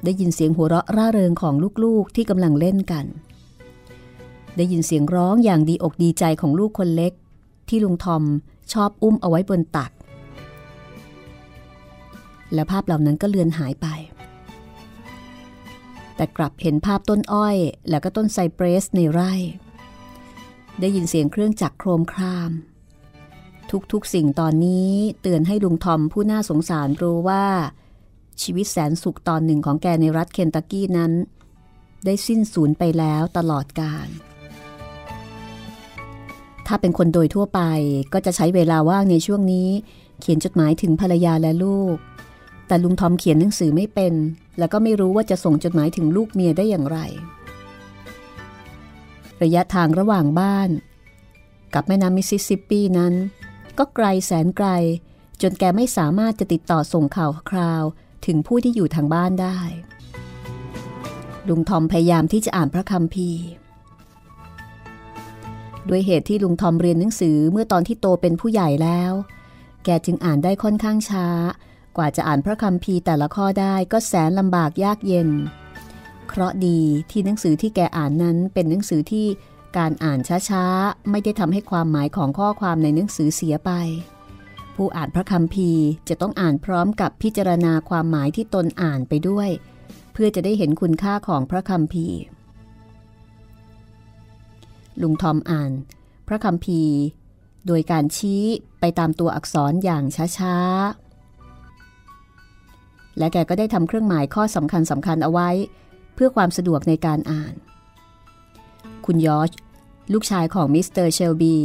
[0.04, 3.06] ได้ยินเสียงหัวเราะร่าเริงของลูกๆที่กำลังเล่นกัน
[4.56, 7.12] ได้ยินเสียงร้องอย่างดีอกดีใจของลูกคนเล็ก
[7.68, 8.22] ที่ลุงทอม
[8.72, 9.92] ชอบอุ้มเอาไว้บนตัก
[12.54, 13.86] และภาพเหล่านั้นก็เลือนหายไป
[16.20, 17.56] แต่กลับเห็นภาพต้นอ้อย
[17.90, 19.32] แล้วก็ต้นไซเปรสในไร่
[20.80, 22.50] ได้ยินเสียงเครื่องจักรโครมคราม
[23.92, 27.44] ทุกๆสิ่งตอนนี้เตือนให้ลุงทอมผู้น่าสงสารรู้ว่า
[28.42, 31.12] ชีวิตแสนสุขตอนหนึ่งของแกในรัฐเคนตักกี้นั้น
[32.04, 34.08] ได้สิ้นสูญไปแล้วตลอดกาล
[36.66, 37.60] ถ้าเป็นคนโดยทั่วไป
[38.12, 39.68] ก็จะใช้เวลาว่างในช่วงนี้
[40.20, 41.96] เขียนจดหมายถึงภรรยาและลูก
[42.70, 44.14] แต่ลุงทอมเขียนหนังสือไม่เป็น
[44.58, 46.98] แล้วก็ไม่รู้ว่าจะส่งจดหมายถึงลูกเมียได้อย่างไร
[49.42, 50.70] ระยะทางระหว่างบ้าน
[51.74, 53.14] กับแม่น้ำมิสซิสซิปปีนั้น
[53.78, 54.68] ก็ไกลแสนไกล
[55.42, 57.84] จนแกไม่สามารถจะติดต่อส่งข่าวคราว
[58.26, 59.58] ถึงผู้ที่อยู่ทางบ้านได้
[61.48, 63.44] ลุงทอมพยายามที่จะอ่านพระคัมภีร์
[65.88, 69.12] ด้วยเหตุที่ลุงทอมเรียนหนังสือเมื่อตอนที่โตเป็นผู้ใหญ่แล้ว
[69.84, 71.26] แกจึงอ่านได้ค่อนข้างช้า
[71.96, 75.28] กว่าจะอ่านพระคัมภีร์แต่ละข้อได้ก็แสนลำบากยากเย็น
[76.28, 79.26] เคราะดีที่หนังสือที่แกอ่านนั้นเป็นหนังสือที่
[79.78, 83.70] การอ่านช้าๆ ไม่ได้ทำให้ความหมายของข้อความในหนังสือเสียไป
[84.76, 89.48] ผู้อ่านพระคัมภีร์จะต้องอ่านพร้อมกับพิจารณาความหมายที่ตนอ่านไปด้วย
[90.12, 92.18] เพื่อจะได้เห็นคุณค่าของพระคัมภีร์
[95.02, 95.70] ลุงทอมอ่าน
[96.28, 96.82] พระคัมภีร์
[97.66, 98.44] โดยการชี้
[98.80, 100.04] ไปตามตัวอักษรอย่าง
[100.38, 101.09] ช้าๆ
[103.18, 105.48] และแกก็ได้ทำเครื่องหมายข้อสำคัญสำคัญเอาไว้
[106.14, 107.54] เพื่อความสะดวกในการอ่าน
[109.06, 109.50] คุณยอช
[110.12, 111.56] ลูกชายของมิสเตอร์เชลบี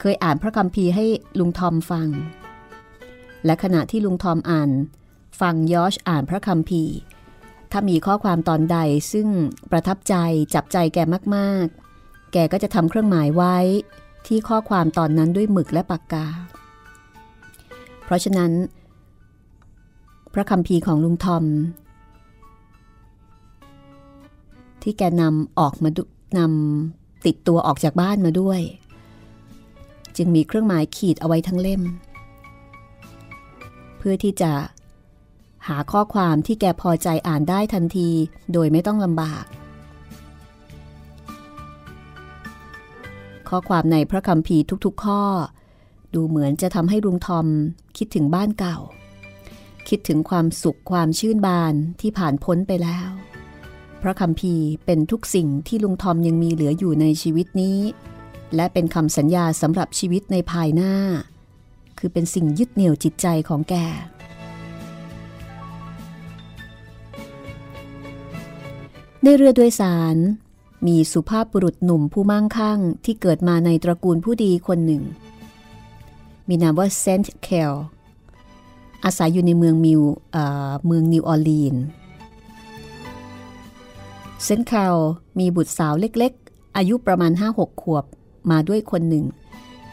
[0.00, 1.04] เคยอ่านพระคัมภีร์ให้
[1.38, 2.08] ลุงทอมฟัง
[3.44, 4.70] และขณะที่ลุงทอมอ่าน
[5.40, 6.94] ฟังยอชอ่านพระคัมภีร์
[7.72, 8.78] ถ้ามีข้อความตอนใด
[9.12, 9.28] ซึ่ง
[9.70, 10.14] ประทับใจ
[10.54, 10.98] จับใจแก
[11.36, 13.56] มากๆ แกก็จะทำเครื่องหมายไว้
[14.26, 16.26] ที่ข้อความตอนนั้นด้วยหมึกและปากกา
[18.04, 18.52] เพราะฉะนั้น
[20.32, 21.44] พระคำพีของลุงทอม
[24.82, 25.90] ที่แกนำออกมา
[26.38, 28.60] นำติดตัวออกจากบ้านมาด้วย
[30.16, 31.82] จึงมีเครื่องหมายขีดเอาไว้ทั้งเล่ม
[33.98, 34.52] เพื่อที่จะ
[35.68, 38.08] หาข้อความที่แกพอใจอ่านได้ทันที
[38.52, 39.44] โดยไม่ต้องลำบาก
[43.48, 45.22] ข้อความในพระคัมภีร์ทุกๆข้อ
[46.14, 47.46] ดูเหมือนจะทำให้ลุงทอม
[47.96, 48.78] คิดถึงบ้านเก่า
[49.88, 53.08] คิดถึงความสุขความชื่นบานที่ผ่านพ้นไปแล้ว
[54.02, 57.78] พระคัมภีเป็นทุกสิ่งที่ลุงทอมยังมีเหลืออยู่ในชีวิตนี้
[58.54, 60.94] และเป็นคำสัญญาสำหรับชีวิตในภายหน้า
[61.98, 63.74] คือเป็นสิ่งยึดเหนี่ยวจิตใจของแก
[69.22, 70.16] ในเรือโดยสาร
[70.86, 75.02] มีสุภาพบุรุษหนุ่มผู้มั่งคั่งที่เกิดมาในตระกูลผู้ดีคนหนึ่ง
[76.48, 77.72] มีนามว่าเซนต์เคล
[79.04, 80.00] อาศัยอยู่ในเมืองมิว
[80.86, 81.76] เมืองนิวออร์ลีน
[84.44, 84.96] เซนต์เคล
[85.38, 88.04] มีบุตรสาวเล็กๆ อายุประมาณ 5-6 ขวบ
[88.50, 89.24] มาด้วยคนหนึ่ง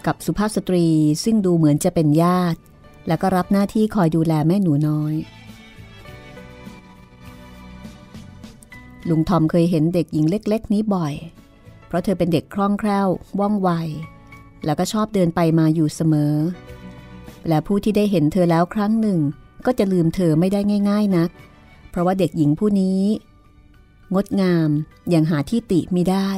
[0.06, 0.86] กับสุภาพสตรี
[1.24, 2.60] ซึ่งดูเหมือนจะเป็นญาติ
[3.08, 5.16] แล้วก็รับหน้าที่คอยดูแลแม่หนูน้อย
[9.10, 11.14] ลุงทอมเคยเห็นเด็กหญิงเล็ก ๆ นี้บ่อย
[11.88, 13.08] เพราะเธอเป็นเด็กคล่องแคล่ว
[13.40, 13.70] ว่องไว
[14.66, 16.34] แล้วก็ชอบเดินไปมาอยู่เสมอ
[17.48, 19.20] และผู้ที่ได้เห็นเธอแล้วครั้งหนึ่ง
[19.66, 21.30] ก็จะลืมเธอไม่ได้ง่าย ๆนัก
[21.90, 23.02] เพราะว่าเด็กหญิงผู้นี้
[24.14, 24.70] งดงาม
[25.10, 26.30] อย่างหาที่ติไม่ได้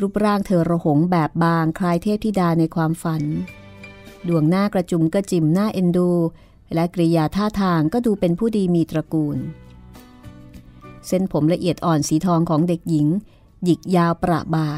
[0.00, 3.22] รูปร่างเธอระหงแบบบางคล้ายเทพธิดาในความฝัน
[4.28, 6.10] ดวงหน้ากระจุมกระจิมหน้าเอ็นดู
[6.74, 9.38] และกริยาท่าทางก็ดูเป็นผู้ดีมีตระกูล
[11.06, 13.06] เส้นผมละเอียดอ่อนสีทองของเด็กหญิง
[13.64, 14.70] หยิกยาวประบา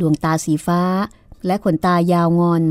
[0.00, 0.82] ดวงตาสีฟ้า
[1.46, 2.64] และขนตายาวงอน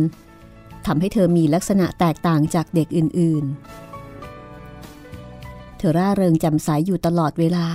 [0.85, 7.67] ทำให้เธอมีลักษณะแตกต่างจากเด็กอื่นๆ เธอร่าเริงจำสายอยู่ตลอดเวลา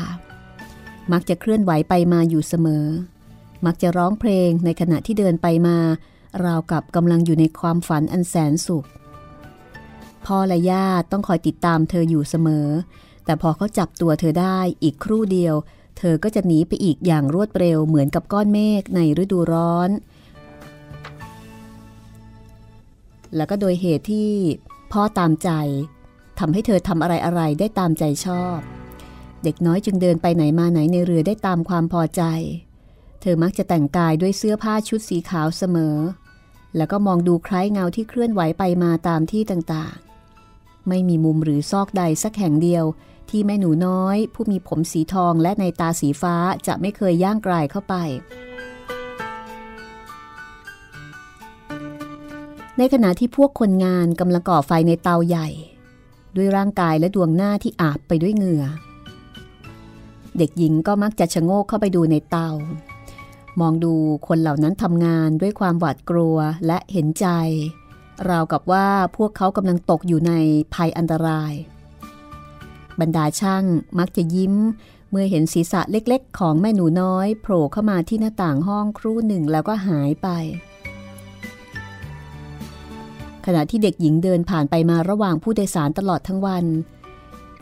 [1.13, 2.87] มักจะเคลื่อนไหวไปมาอยู่เสมอ
[3.67, 5.79] มักจะร้องเพลงในขณะที่เดินไปมา
[6.45, 8.87] ราวกับกำลังอยู่ในความฝันอันแสนสุข
[10.27, 12.69] พ่อและย่าต้องคอยติดตามเธออยู่เสมอ
[13.25, 15.55] แต่พอเขาจับตัวเธอได้อีกครู่เดียว
[15.99, 19.91] เธอก็จะหนีไปอีกอย่างรวดเร็วเหมือนกับก้อนเมฆในฤดูร้อน
[23.37, 24.31] แล้วก็โดยเหตุที่
[24.93, 25.51] พ่อตามใจ
[26.39, 28.59] ทำให้เธอทำอะไรอะไรได้ตามใจชอบ
[29.43, 32.23] เด็กน้อยจึงเดินไปไหนมาไหนในเรือได้ตามความพอใจ
[33.21, 35.97] เธอมักจะแต่งกายด้วยเสื้อผ้าชุดสีขาวเสมอ
[36.77, 42.85] แล้วก็มองดูคล้ายเงาที่เคลื่อนไหวไปมาตามที่ต่างๆ ไม่มีมุมหรือซอกใดสักแห่งเดียว
[43.31, 47.95] ที่แม่หนูน้อย ผู้มีผมสีทองและในตาสีฟ้าจะไม่เคยย่างกลายเข้าไป
[52.79, 55.49] ในขณะที่พวกคนงานกำลังก่อไฟในเตาใหญ่
[56.37, 58.65] ด้วยร่างกายและดวงหน้าที่อาบไปด้วยเหงื่อ
[60.39, 62.49] เด็กหญิงก็มักจะชะโงกเข้าไปดูในเตา
[63.61, 63.95] มองดู
[64.27, 67.27] คนเหล่านั้นทำงานด้วยความหวาดกลัวและเห็นใจ
[68.29, 70.33] ราวกับว่าพวกเขากำลังตกอยู่ใน
[70.75, 71.53] ภัยอันตราย
[73.01, 73.65] บรรดาช่าง
[73.99, 74.55] มักจะยิ้ม
[75.11, 80.29] เมื่อเห็นศีรษะเล็กๆ ของแม่หนูน้อยโผล่เข้ามาที่หน้าต่างห้องครู่หนึ่งแล้วก็หายไป
[83.45, 86.65] ขณะที่เด็กหญิงเดินผ่านไปมาระหว่างผู้โดยสารตลอดทั้งวัน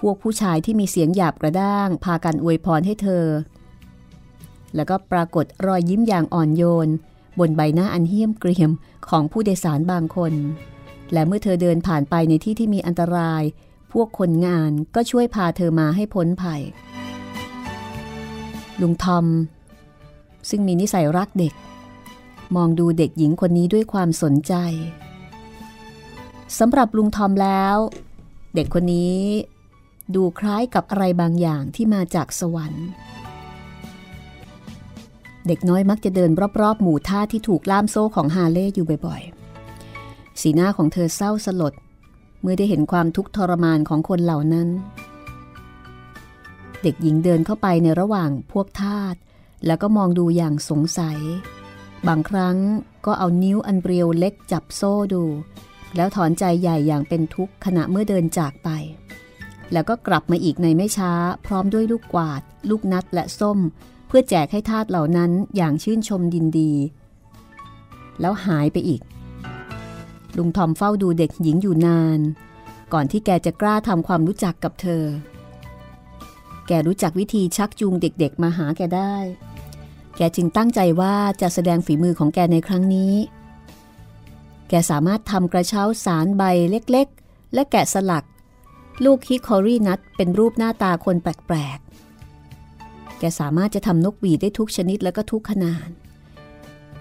[0.00, 3.26] พวกผู้ชายที่มีเสียงหยาบกระด้าง พากันอวยพรให้เธอ
[4.74, 6.88] แล้วก็ปรากฏรอยยิ้มอย่างอ่อนโยน
[7.38, 8.70] บนใบหน้าอันเหี้ยมเกรียม
[9.08, 10.32] ของผู้โดยสารบางคน
[11.12, 13.42] และเมื่อเธอเดินผ่านไปในที่ที่มีอันตราย
[13.92, 16.62] พวกคนงานก็ช่วยพาเธอมาให้พ้นภัย
[18.80, 19.26] ลุงทอม
[20.48, 21.54] ซึ่งมีนิสัยรักเด็ก
[22.56, 24.54] มองดูเด็กหญิงคนนี้ด้วยความสนใจ
[26.58, 27.76] สำหรับลุงทอมแล้ว
[28.54, 29.20] เด็กคนนี้
[30.14, 32.86] ดูคล้ายกับอะไรบางอย่างที่มาจากสวรรค์
[35.46, 41.74] เด็กน้อยมักจะเดินรอบๆ หมู่ท่าที่ถูกล่ามโซ่ของฮาเล่อยู่บ่อยๆ สีหน้าของเธอเศร้าสลด
[42.42, 44.68] เมื่อได้เห็นความทุกข์ทรมานของคนเหล่านั้น
[46.82, 49.14] เด็กหญิงเดินเข้าไปในระหว่างพวกทาส
[49.66, 51.18] แล้วก็มองดูอย่างสงสัย
[52.08, 52.56] บางครั้ง
[53.06, 55.24] ก็เอานิ้วอันเปรียวเล็กจับโซ่ดู
[55.96, 58.68] แล้วถอนใจใหญ่อย่างเป็นทุกข์ขณะเมื่อเดินจากไป
[59.72, 61.12] แล้วก็กลับมาอีกในไม่ช้า
[61.46, 63.58] พร้อมด้วยลูกกวาด ลูกนัดและส้ม
[64.06, 66.72] เพื่อแจกให้ทาสเหล่านั้นอย่างชื่นชมดินดี
[68.20, 69.02] แล้วหายไปอีก
[70.36, 72.20] ลุงทอมเฝ้าดูเด็กหญิงอยู่นาน
[72.92, 75.04] ก่อนที่แกจะกล้าทำความรู้จักกับเธอ
[76.66, 79.14] แกรู้จักวิธีชักจูงเด็กๆ มาหาแกได้
[80.16, 83.12] แกจึงตั้งใจว่าจะแสดงฝีมือของแกในครั้งนี้
[84.74, 88.24] แกสามารถทำกระเช้าสารใบเล็กๆ และแกะสลัก
[89.04, 95.88] ลูกฮิคอรี่นัทเป็นรูปหน้าตาคนแปลกๆ แกสามารถจะทำนกหวีได้ทุกชนิดและก็ทุกขนาด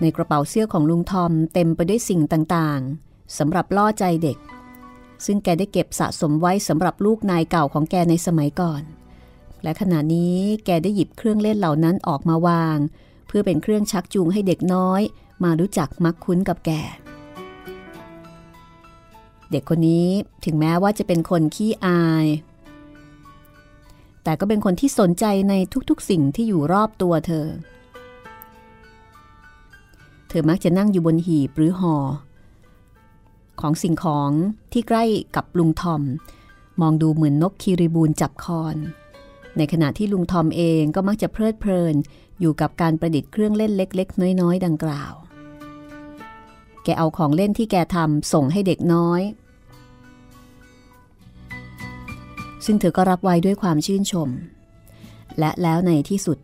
[0.02, 4.38] ในกระเป๋าเสื้อของลุงทอมเต็มไปด้วยสิ่งต่างๆสำหรับล่อใจเด็ก
[5.26, 8.82] ซึ่งแกได้เก็บสะสมไว้สำหรับลูกนายเก่าของแกในสมัยก่อน
[9.64, 12.78] และขณะนี้แกได้หยิบเครื่องเล่นเหล่านั้นออกมาวาง
[13.28, 15.02] เพื่อเป็นเครื่องชักจูงให้เด็กน้อย
[15.44, 16.72] มารู้จักมักคุ้นกับแก
[19.52, 20.08] เด็กคนนี้
[20.46, 22.26] ถึงแม้ว่าจะเป็นคนขี้อาย
[24.24, 25.54] แต่ก็เป็นคนที่สนใจใน
[25.90, 27.48] ทุกๆสิ่งที่อยู่รอบตัวเธอ
[30.30, 31.96] เธอมักจะนั่งอยู่บนหีบหรือหอ
[33.62, 34.32] ของสิ่งของ
[34.72, 35.04] ที่ใกล้
[35.36, 36.02] กับลุงทอม
[36.82, 38.76] มองดูเหมือนนกคีริบูนจับคอน
[39.58, 41.96] ในขณะที่ลุงทอมเองก็มักจะเพลิดเพลิน
[42.40, 45.14] อยู่กับการประดิษฐ์เครื่องเล่นเล็ก ๆ น้อย ๆ ดังกล่าว
[46.84, 49.22] แกเอาของเล่นที่แกทำส่งให้เด็กน้อย
[52.66, 54.30] ซึ่งเธอก็รับไว้ด้วยความชื่นชม
[55.40, 56.38] และแล้วในที่สุด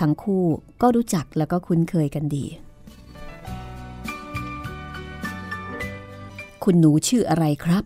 [0.00, 0.44] ทั้งคู่
[0.82, 2.44] ก็รู้จักแล้วก็คุ้นเคยกันดี
[6.64, 7.84] คุณหนูชื่ออะไรครับ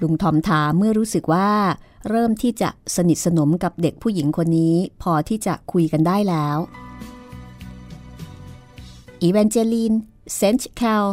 [0.00, 1.48] ลุงทอมถามเมื่อรู้สึกว่า
[2.10, 6.58] เริ่มที่จะสนิทสนมกับเด็กผู้หญิงคนนี้ พอที่จะคุยกันได้แล้ว
[9.22, 9.92] อีเวนเจลีน
[10.34, 11.04] เซนช์แคล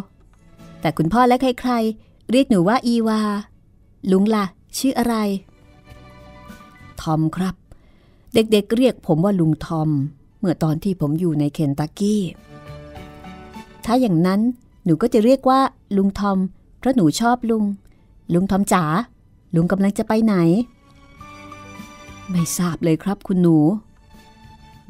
[0.82, 3.21] แต่คุณพ่อและใครๆ เรียกหนูว่าอีวา
[4.12, 4.45] ลุงละ่ะ
[4.78, 5.15] ชื่ออะไร
[7.02, 7.56] ทอมครับ
[8.34, 9.89] เด็กๆเรียกผมว่าลุงทอม
[10.39, 12.21] เมื่อตอนที่ผมอยู่ในเคนตักกี้
[13.86, 14.41] ถ้าอย่างนั้น
[14.86, 15.60] หนูก็จะเรียกว่า
[15.97, 16.38] ลุงทอม
[16.80, 17.63] เพราะหนูชอบลุง
[18.34, 18.84] ลุงทอมจ๋า
[19.56, 20.36] ลุงกำลังจะไปไหน
[22.32, 23.58] ไม่ทราบเลยครับคุณหนู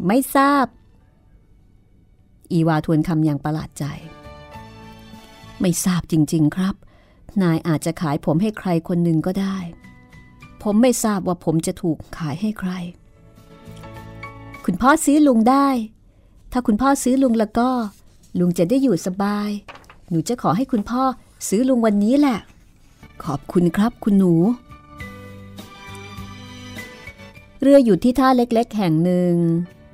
[0.08, 0.66] ไม่ทราบ
[2.52, 3.86] อีวาทวนคำอย่างประหลาดใจ
[5.60, 6.76] ไม่ทราบจริง ๆ ครับ
[7.42, 9.58] นายอาจจะขายผมให้ใครคนหนึ่งก็ได้
[10.62, 12.72] ผมไม่ทราบว่าผมจะถูกขายให้ใคร
[14.66, 15.68] คุณพ่อซื้อลุงได้
[16.52, 17.70] ถ้าคุณพ่อซื้อลุงแล้วก็
[18.40, 19.50] ลุงจะได้อยู่สบาย
[20.10, 21.04] หนูจะขอให้คุณพ่อ
[21.48, 22.40] ซื้อลุงวันนี้แหละ
[23.24, 24.34] ขอบคุณครับ คุณหนู
[27.62, 29.34] เรืออยู่ที่ท่าเล็ก ๆ แห่งหนึ่ง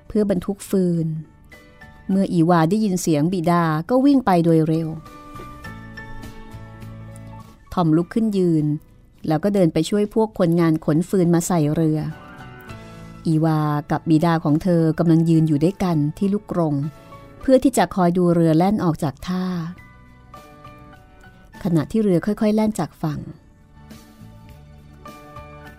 [0.07, 1.07] เพื่อบรรทุกฟืน
[2.09, 4.87] เมื่ออีวาได้ยินเสียงบิดาก็วิ่งไปโดยเร็ว
[7.73, 8.65] ทอมลุกขึ้นยืน
[9.27, 11.99] แล้วก็เดินไปช่วยพวกคนงานขนฟืนมาใส่เรือ
[13.27, 13.59] อีวา
[13.91, 16.75] กับบิดาของเธอกำลังยืนอยู่ด้วยกันที่ลูกกรง
[17.41, 19.43] เพื่อที่จะคอยดูเรือแล่นออกจากท่า
[21.63, 23.19] ขณะที่เรือค่อยๆ แล่นจากฝั่ง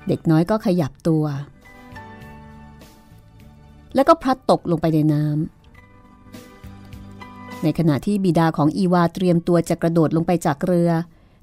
[0.08, 1.24] เด็กน้อยก็ขยับตัว
[3.94, 5.59] แล้วก็พลัดตกลงไปในน้ำ
[7.62, 10.90] ในขณะที่บิดาของอีวาเตรียมตัวจะกระโดดลงไปจากเรือ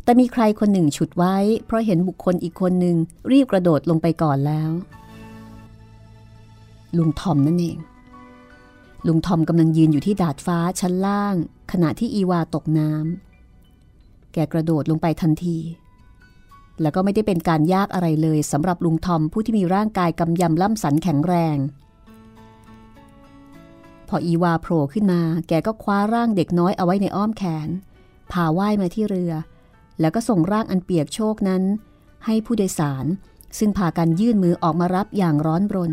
[0.04, 2.96] แต่มีใครคนหนึ่งฉุดไว้ เพราะเห็นบุคคลอีกคนหนึ่ง
[3.32, 4.72] รีบกระโดดลงไปก่อนแล้ว
[6.98, 7.78] ลุงทอมนั่นเอง
[9.08, 11.36] ลุงทอมกำลังยืนอยู่ที่ดาดฟ้าชั้นล่าง
[11.72, 15.58] ขณะที่อีวาตกน้ำแกกระโดดลงไปทันที
[16.82, 21.58] แล้วก็ไม่ได้เป็นการยากอะไรเลยสำหรับลุงทอมผู้ที่มีร่างกายกำยำล่ำสันแข็งแรง
[24.10, 27.70] พออีวาโผล่ขึ้นมา แกก็คว้าร่างเด็กน้อยเอาไว้ในอ้อมแขน
[28.32, 29.34] พาว่ายมาที่เรือ
[30.00, 31.64] แล้วก็ส่งร่างอันเปียกโชกนั้น
[32.26, 33.06] ให้ผู้โดยสาร
[33.58, 35.92] ซึ่งพากันยื่นมือออกมารับอย่างร้อนรน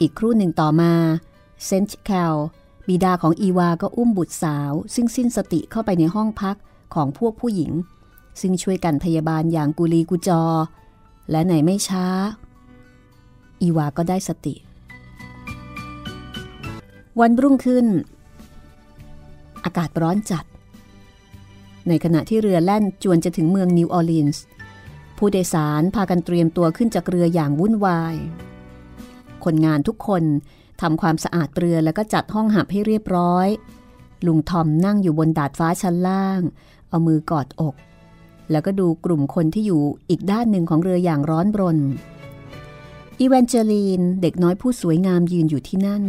[0.00, 0.92] อีกครู่หนึ่งต่อมา
[1.64, 2.34] เซนต์แคล
[2.86, 6.56] บิดาของอีวาก็อุ้มบุตรสาว ซึ่งสิ้นสติเข้าไปในห้องพัก
[6.94, 7.72] ของพวกผู้หญิง
[8.40, 10.42] ซึ่งช่วยกันพยาบาลอย่างกุลีกุจอ
[11.30, 12.06] และในไม่ช้า
[13.62, 14.54] อีวาก็ได้สติ
[17.20, 17.86] วันรุ่งขึ้น
[19.64, 20.44] อากาศร้อนจัด
[21.88, 24.44] ในขณะที่เรือแล่นจวนจะถึงเมืองนิวออร์ลีนส์
[25.18, 28.14] ผู้โดยสารพากันเตรียมตัวขึ้นจากเรืออย่างวุ่นวาย
[29.44, 30.22] คนงานทุกคน
[30.80, 33.48] ทำความสะอาดเรือแล้วก็จัดห้องหับให้เรียบร้อย
[34.26, 36.40] ลุงทอมนั่งอยู่บนดาดฟ้าชั้นล่าง
[36.88, 37.74] เอามือกอดอก
[38.50, 41.78] แล้วก็ดูกลุ่มคนที่อยู่อีกด้านหนึ่งของเรืออย่างร้อนรน
[43.18, 46.04] อีเวนเจลีนเด็กน้อยผู้สวยงามยืนอยู่ที่นั่น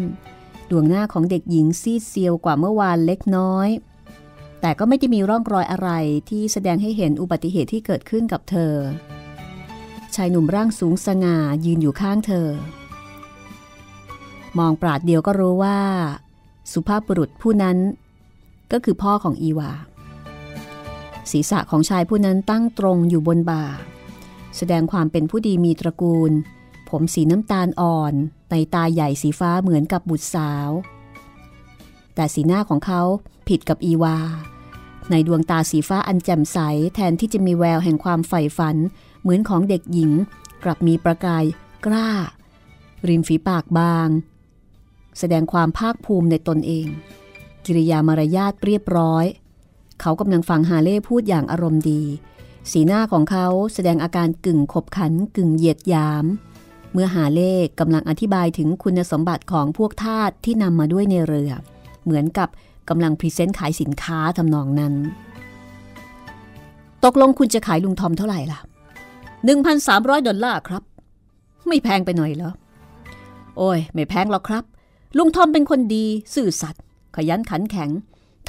[0.71, 3.69] ดวงหน้าของเด็กหญิงซีดเซียวกว่าเมื่อวานเล็กน้อย
[4.61, 5.89] แต่ก็ไม่ได้มีร่องรอยอะไร
[6.29, 8.73] ที่แสดงให้เห็นอุบัติเหตุที่เกิดขึ้นกับเธอ
[10.15, 12.47] ชายหนุ่มร่างสูงสง่ายืนอยู่ข้างเธอ
[14.57, 15.79] มองปราดเดียวก็รู้ว่า
[16.73, 17.77] สุภาพบุรุษผู้นั้น
[18.71, 19.71] ก็คือพ่อของอีวา
[21.31, 23.63] ศีรษะของชายผู้นั้นตั้งตรงอยู่บนบ่า
[24.57, 26.31] แสดงความเป็นผู้ดีมีตระกูล
[26.89, 28.13] ผมสีน้ำตาลอ่อน
[28.51, 30.69] ในตาใหญ่สีฟ้าเหมือนกับบุตรสาว
[32.15, 33.01] แต่สีหน้าของเขา
[33.47, 34.17] ผิดกับอีวา
[35.09, 36.57] ในดวงตาสีฟ้าอันแจ่มใส
[36.95, 38.77] แทนที่จะมีแววแห่งความใฝ่ฝัน
[39.21, 40.11] เหมือนของเด็กหญิง
[40.63, 41.43] กลับมีประกาย
[41.85, 42.09] กล้า
[43.07, 44.09] ริมฝีปากบาง
[45.19, 46.87] แสดงความภาคภูมิในตนเอง
[47.65, 49.25] กิริยามารยาทเรียบร้อย
[50.01, 52.01] เขากำลังฟังฮาเล่พูดอย่างอารมณ์ดี
[52.71, 56.25] สีหน้าของเขาแสดงอาการกึ่งขบขันกึ่งเหยียดยาม
[56.93, 61.51] เมื่อหาเลขกำลังอธิบายถึงคุณสมบัติของพวกทาสที่นำมาด้วยในเรือ
[62.03, 62.49] เหมือนกับ
[62.89, 64.93] กำลังพรีเซนต์ขายสินค้าทำนองนั้น
[67.05, 68.59] ตกลงคุณจะขายลุงทอมเท่าไหร่ล่ะ
[69.63, 70.83] 1,300 ดอลลาร์ครับ
[71.67, 72.53] ไม่แพงไปหน่อยเหรอ
[73.57, 74.63] โอ้ย ไม่แพงหรอกครับ
[75.17, 76.83] ลุงทอมเป็นคนดี ซื่อสัตย์
[77.15, 77.89] ขยันขันแข็ง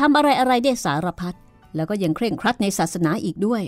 [0.00, 1.34] ทำอะไรอะไรได้สารพัด
[1.76, 3.62] แล้วก็ยังเคร่งครัดในศาสนาอีกด้วย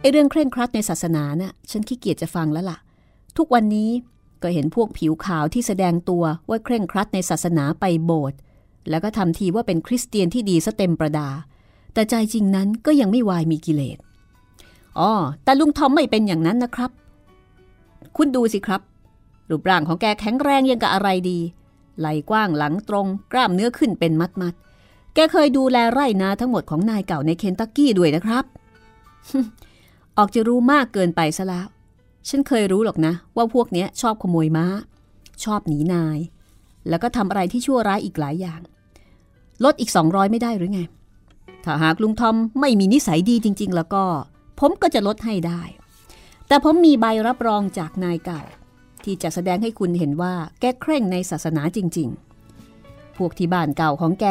[0.00, 2.78] ไอเรื่องเคร่งครัดในศาสนานะ่ะฉันขี้เกียจจะฟังแล้วล่ะ
[3.36, 3.90] ทุกวันนี้
[4.42, 8.38] ก็เห็นพวกผิวขาวที่แสดงตัวว่าเคร่งครัดในศาสนาไปโบสถ์
[8.90, 11.28] แล้วก็ทำทีว่าเป็นคริสเตียนที่ดีซะเต็มประดา
[11.94, 13.98] แต่ใจจริงนั้นก็ยังไม่วายมีกิเลส
[14.98, 15.12] อ๋อ
[15.44, 16.90] แต่ลุงทอมไม่เป็นอย่างนั้นนะครับ
[18.16, 18.80] คุณดูสิครับ
[19.48, 21.38] รูปร่างของแกแข็งแรงยังกับอะไรดี
[21.98, 24.54] ไหลกว้างหลังตรง กล้ามเนื้อขึ้นเป็นมัดมัด
[25.14, 28.44] แกเคยดูแลไร่นาทั้งหมดของนายเก่าในเคนตักกี้ด้วยนะครับ
[30.18, 31.66] ออกจะรู้มากเกินไปซะแล้ว
[32.28, 34.66] ฉันเคยรู้หรอกนะ ว่าพวกนี้ชอบขโมยม้า
[35.44, 36.18] ชอบหนีนาย
[36.88, 38.60] แล้วก็ทำอะไรที่ชั่วร้ายอีกหลายอย่าง
[39.64, 40.80] ลดอีก 200 ไม่ได้หรือไง
[41.64, 44.04] ถ้าหากลุงทอมไม่มีนิสัยดีจริง ๆ แล้วก็
[44.58, 45.62] ผมก็จะลดให้ได้
[46.48, 48.42] แต่ผมมีใบรับรองจากนายเก่า
[49.04, 52.08] ที่จะแสดงให้คุณเห็นว่าแกเคร่งในศาสนาจริง
[52.62, 54.26] ๆ พวกที่บ้านเก่าของแก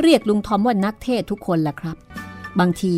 [0.00, 1.96] เรียกลุงทอมว่านักเทศทุกคนแหละครับ
[2.60, 2.96] บางที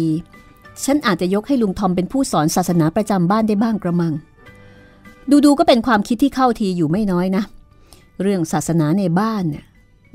[0.84, 4.12] ฉันอาจจะยกให้ลุงทอมเป็นผู้สอนศาสนาประจำบ้านได้บ้างกระมัง
[5.44, 7.44] ดูๆก็เป็นความคิดที่เข้าทีอยู่ไม่น้อยนะ
[8.22, 9.64] เรื่องศาสนาในบ้านเนี่ย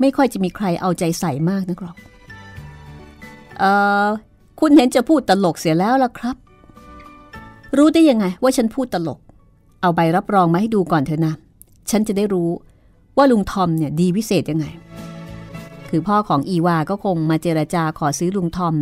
[0.00, 1.96] ไม่ค่อยจะมีใครเอาใจใส่มากนักหรอก
[3.58, 3.70] เอ่
[4.04, 4.06] อ
[4.60, 6.36] คุณเห็นจะพูดตลกเสียแล้วล่ะครับ
[7.76, 9.18] รู้ได้ยังไงว่าฉันพูดตลก
[9.80, 11.34] เอาใบรับรองมาให้ดูก่อนเถอะนะ
[11.90, 12.48] ฉันจะได้รู้
[13.16, 14.66] ว่าลุงทอมเนี่ยดีวิเศษยังไง
[15.88, 18.74] คือพ่อของอีวาก็คงมาเจรจาขอซื้อลุงทอม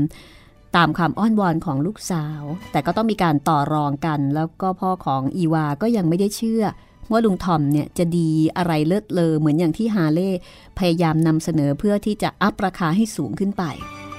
[0.77, 6.65] ตามคำอ้อนวอนของลูกสาว แต่ก็ต้องมีการต่อรองกัน แล้วก็พ่อของอีวาก็ยังไม่ได้เชื่อ
[7.11, 10.31] ว่าลุงทอมเนี่ยจะดีอะไรเลิศเลอเหมือนอย่างที่ฮาเล่
[10.79, 13.65] พยายามนำเสนอเพื่อที่จะ up ราคาให้สูงขึ้นไป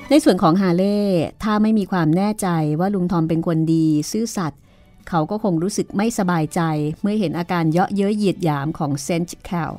[0.09, 0.99] ในส่วนของฮาเล่
[1.43, 2.47] ถ้าไม่มีความแน่ใจ
[2.79, 4.61] ว่าลุงทอมเป็นคนดีซื่อสัตย์
[5.09, 6.61] เขาก็คงรู้สึกไม่สบายใจ
[7.01, 9.73] เมื่อเห็นอาการเยาะเย้ยเหยียดหยามของเซนต์แคล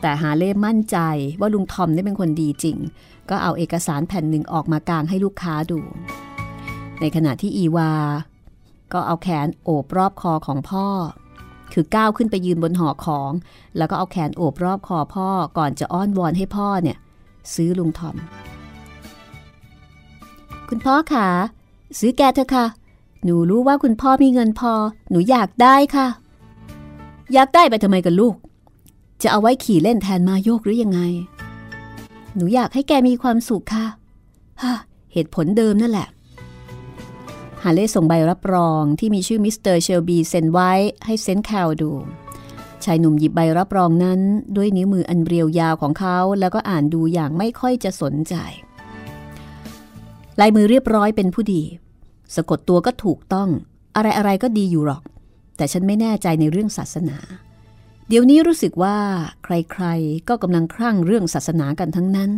[0.00, 0.98] แต่ฮาเล่มั่นใจ
[1.40, 2.76] ว่าลุงทอมได้เป็นคนดีจริง
[3.30, 5.80] ก็เอาเอกสารแผ่นหนึ่งออกมากางให้ลูกค้าดู
[7.00, 7.92] ในขณะที่อีวา
[8.92, 10.86] ก็เอาแขนโอบรอบคอของพ่อ
[11.72, 13.32] คือก้าวขึ้นไปยืนบนหอของ
[13.76, 16.98] แล้วก็เอาแขนโอบรอบคอพ่อก่อนจะอ้อนวอนให้พ่อเนี่ย
[17.54, 18.16] ซื้อลุงทอม
[20.68, 21.28] คุณพ่อคะ
[21.98, 22.66] ซื้อแกเถอะค่ะ
[23.24, 24.72] หนูรู้ว่าคุณพ่อมีเงินพอ
[25.10, 26.08] หนูอยากได้ค่ะ
[27.32, 28.34] อยากได้ไปทำไมกันลูก
[29.22, 31.00] จะเอาไว้ขี่เล่นแทนม้าโยกหรือยังไง
[32.38, 33.86] หนูอยากให้แกมีความสุขค่ะ
[34.62, 34.74] ฮะ
[35.12, 36.08] เหตุผลเดิมนั่นแหละ
[37.62, 40.72] ฮาเล่ส่งใบรับรองที่มีชื่อมิสเตอร์เชลบีเซ็นไว้
[41.06, 41.90] ให้เซนต์แคลดู
[42.84, 44.20] ชายหนุ่มหยิบใบรับรองนั้น
[44.56, 48.34] ด้วยนิ้วมืออันเรียวยาวของเขาแล้วก็อ่านดูอย่างไม่ค่อยจะสนใจ
[50.40, 51.62] ลายมือเรียบร้อยเป็นผู้ดี
[52.34, 53.48] สะกดตัวก็ถูกต้อง
[53.96, 55.02] อะไรอะไรก็ดีอยู่หรอก
[55.56, 57.18] แต่ฉันไม่แน่ใจในเรื่องศาสนา
[58.08, 58.96] เดี๋ยวนี้รู้สึกว่า
[59.44, 62.30] ใครๆก็กำลังคลั่งเรื่องศาสนากันทั้งนั้น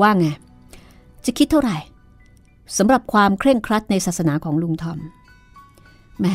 [0.00, 0.26] ว่าไง
[1.24, 1.76] จะคิดเท่าไหร่
[2.76, 4.98] สำหรับความเคร่งครัดในศาสนาของลุงทอม
[6.20, 6.26] แหม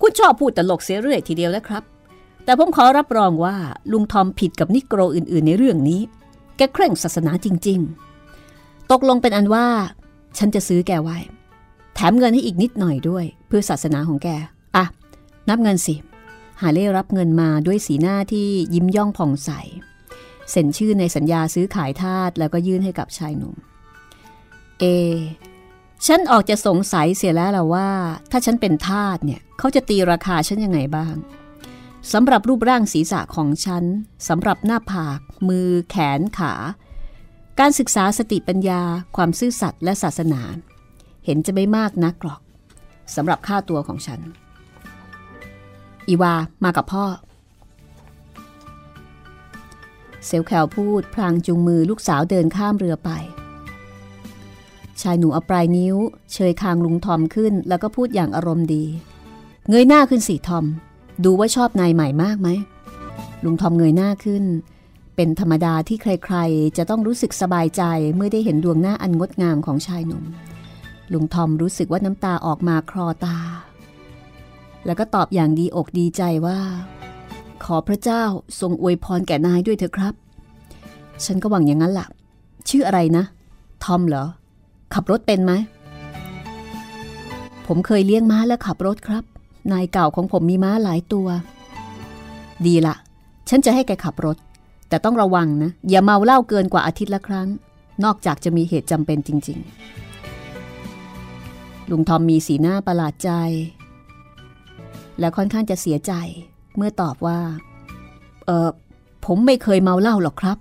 [0.00, 1.82] คุณชอบพูดตลกเสียเรื่อยทีเดียวนะครับ
[2.44, 3.56] แต่ผมขอรับรองว่า
[3.92, 6.00] ลุงทอมผิดกับนิโกรอื่นๆ ในเรื่องนี้
[6.56, 7.78] แกเคร่งศาสนาจริง
[8.34, 9.66] ๆ ตกลงเป็นอันว่า
[10.38, 11.18] ฉันจะซื้อแกไว้
[11.94, 14.28] แถมเงินให้อีกนิดหน่อยด้วย เพื่อศาสนาของแก
[14.76, 14.84] อะ
[15.48, 15.94] นับเงินสิ
[16.60, 19.50] หาเล่รับเงินมาด้วยสีหน้าที่ยิ้มย่องผ่องใส
[20.50, 23.54] เซ็นชื่อในสัญญาซื้อขายทาสแล้วก็ยื่นให้กับชายหนุ่ม
[24.80, 24.84] เอ
[26.06, 27.90] ฉันออกจะสงสัยเสียแล้วล่ะว่า
[28.30, 31.14] ถ้าฉันเป็นทาสเนี่ยเขาจะตีราคาฉันยังไงบ้าง
[32.12, 33.84] สำหรับรูปร่างศีรษะของฉัน
[34.28, 36.54] สำหรับหน้าผาก มือ แขนขา
[37.60, 38.82] การศึกษาสติปัญญา
[39.16, 40.42] ความซื่อสัตย์และศาสนา
[41.24, 42.40] เห็นจะไม่มากนักหรอก
[43.14, 44.20] สำหรับค่าตัวของฉัน
[46.08, 46.34] อีวา
[46.64, 47.06] มากับพ่อ
[50.26, 53.10] เซลแคลพูดพลางจูงมือลูกสาวเดินข้ามเรือไป
[55.00, 55.96] ชายหนูเอาปลายนิ้ว
[56.32, 58.84] เชยคางลุงทอมขึ้นแล้วก็พูดอย่างอารมณ์ดี
[59.68, 60.64] เงยหน้าขึ้นสิทอม
[61.24, 62.48] ดูว่าชอบนายใหม่มากไหม
[63.44, 64.44] ลุงทอมเงยหน้าขึ้น
[65.16, 67.82] เป็นธรรมดาที่ใครๆ จะต้องรู้สึกสบายใจ
[68.16, 70.24] เมื่อได้เห็นดวงหน้าอันงดงามของชายหนุ่ม
[71.12, 73.38] ลุงทอมรู้สึกว่าน้ำตาออกมาคลอตา
[74.86, 76.58] แล้วก็ตอบอย่างดีอกดีใจว่า
[77.64, 78.22] ขอพระเจ้า
[78.60, 80.14] ทรงอวยพรแก่นายด้วยเถอะครับ
[81.24, 82.08] ฉันก็หวังอย่างนั้นละ่ะ
[82.68, 83.24] ชื่ออะไรนะ
[83.84, 84.24] ทอมเหรอ
[84.94, 85.52] ขับรถเป็นไหม
[87.66, 89.24] ผมเคยเลี้ยงม้าและขับรถครับ
[89.72, 91.28] นายเก่าของผมมีม้าหลายตัว
[92.66, 92.94] ดีละ
[93.48, 94.36] ฉันจะให้แกขับรถ
[94.88, 97.48] แต่ต้องระวังนะ อย่าเมาเหล้าเกินกว่าอาทิตย์ละครั้ง
[98.04, 99.58] นอกจากจะมีเหตุจำเป็นจริง
[100.94, 103.30] ๆ ลุงทอมมีสีหน้าประหลาดใจ
[105.20, 106.12] และค่อนข้างจะเสียใจ
[106.76, 107.38] เมื่อตอบว่า
[108.46, 108.70] เออ
[109.24, 110.58] ผมไม่เคยเมาเหล้าหรอกครับ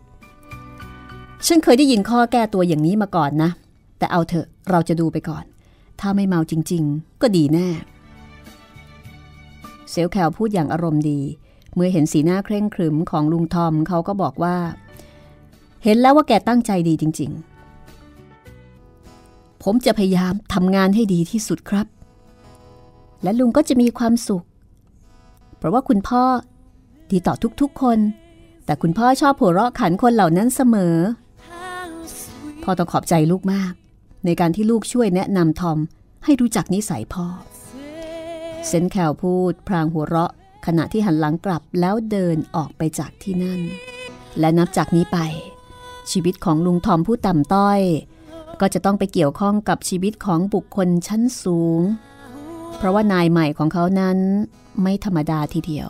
[1.47, 3.49] ฉันเคยได้ยินข้อแก้ตัวอย่างนี้มาก่อนนะ
[3.97, 5.43] แต่เอาเถอะเราจะดูไปก่อน
[5.99, 7.67] ถ้าไม่เมาจริง ๆ ก็ดีแน่
[9.91, 11.19] เซลแคลพูดอย่างอารมณ์ดี
[11.75, 14.55] เมื่อเห็นสีหน้าเคร่งครึมของลุงทอมเขาก็บอกว่า
[15.83, 17.31] เห็นแล้วว่าแกตั้งใจดีจริง
[18.67, 21.87] ๆ ผมจะพยายามทำงานให้ดีที่สุดครับ
[23.23, 24.45] และลุงก็จะมีความสุข
[25.57, 26.23] เพราะว่าคุณพ่อ
[27.11, 27.99] ดีต่อทุกๆคน
[28.65, 30.95] แต่คุณพ่อชอบหัวเราะขันคนเหล่านั้นเสมอ
[32.63, 33.73] พ่อต้องขอบใจลูกมาก
[34.25, 35.77] ในการที่ลูกช่วยแนะนำทอม
[36.23, 37.25] ให้รู้จักนิสัยพ่อ
[38.67, 40.31] เซนแคลพูด พรางหัวเราะ
[40.65, 43.61] ขณะที่หันหลังกลับแล้วเดินออกไปจากที่นั่น
[44.39, 45.17] และนับจากนี้ไป
[46.11, 47.79] ชีวิตของลุงทอมผู้ต่ำต้อย
[48.59, 51.81] ก็จะต้องไปเกี่ยวข้องกับชีวิตของบุคคลชั้นสูง
[52.77, 54.17] เพราะว่านายใหม่ของเขานั้น
[54.81, 55.89] ไม่ธรรมดาทีเดียว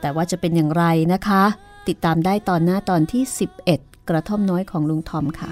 [0.00, 1.42] แต่ว่าจะเป็นอย่างไรนะคะ
[1.88, 3.22] ติดตามได้ตอนหน้าตอนที่
[3.66, 5.50] 11 กระท่อมน้อยของลุงทอมค่ะ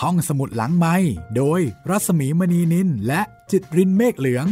[0.00, 0.96] ห้องสมุดหลังไม้
[1.36, 4.46] โดยรัสมีมณีนินและจิตรินเมฆเหลือง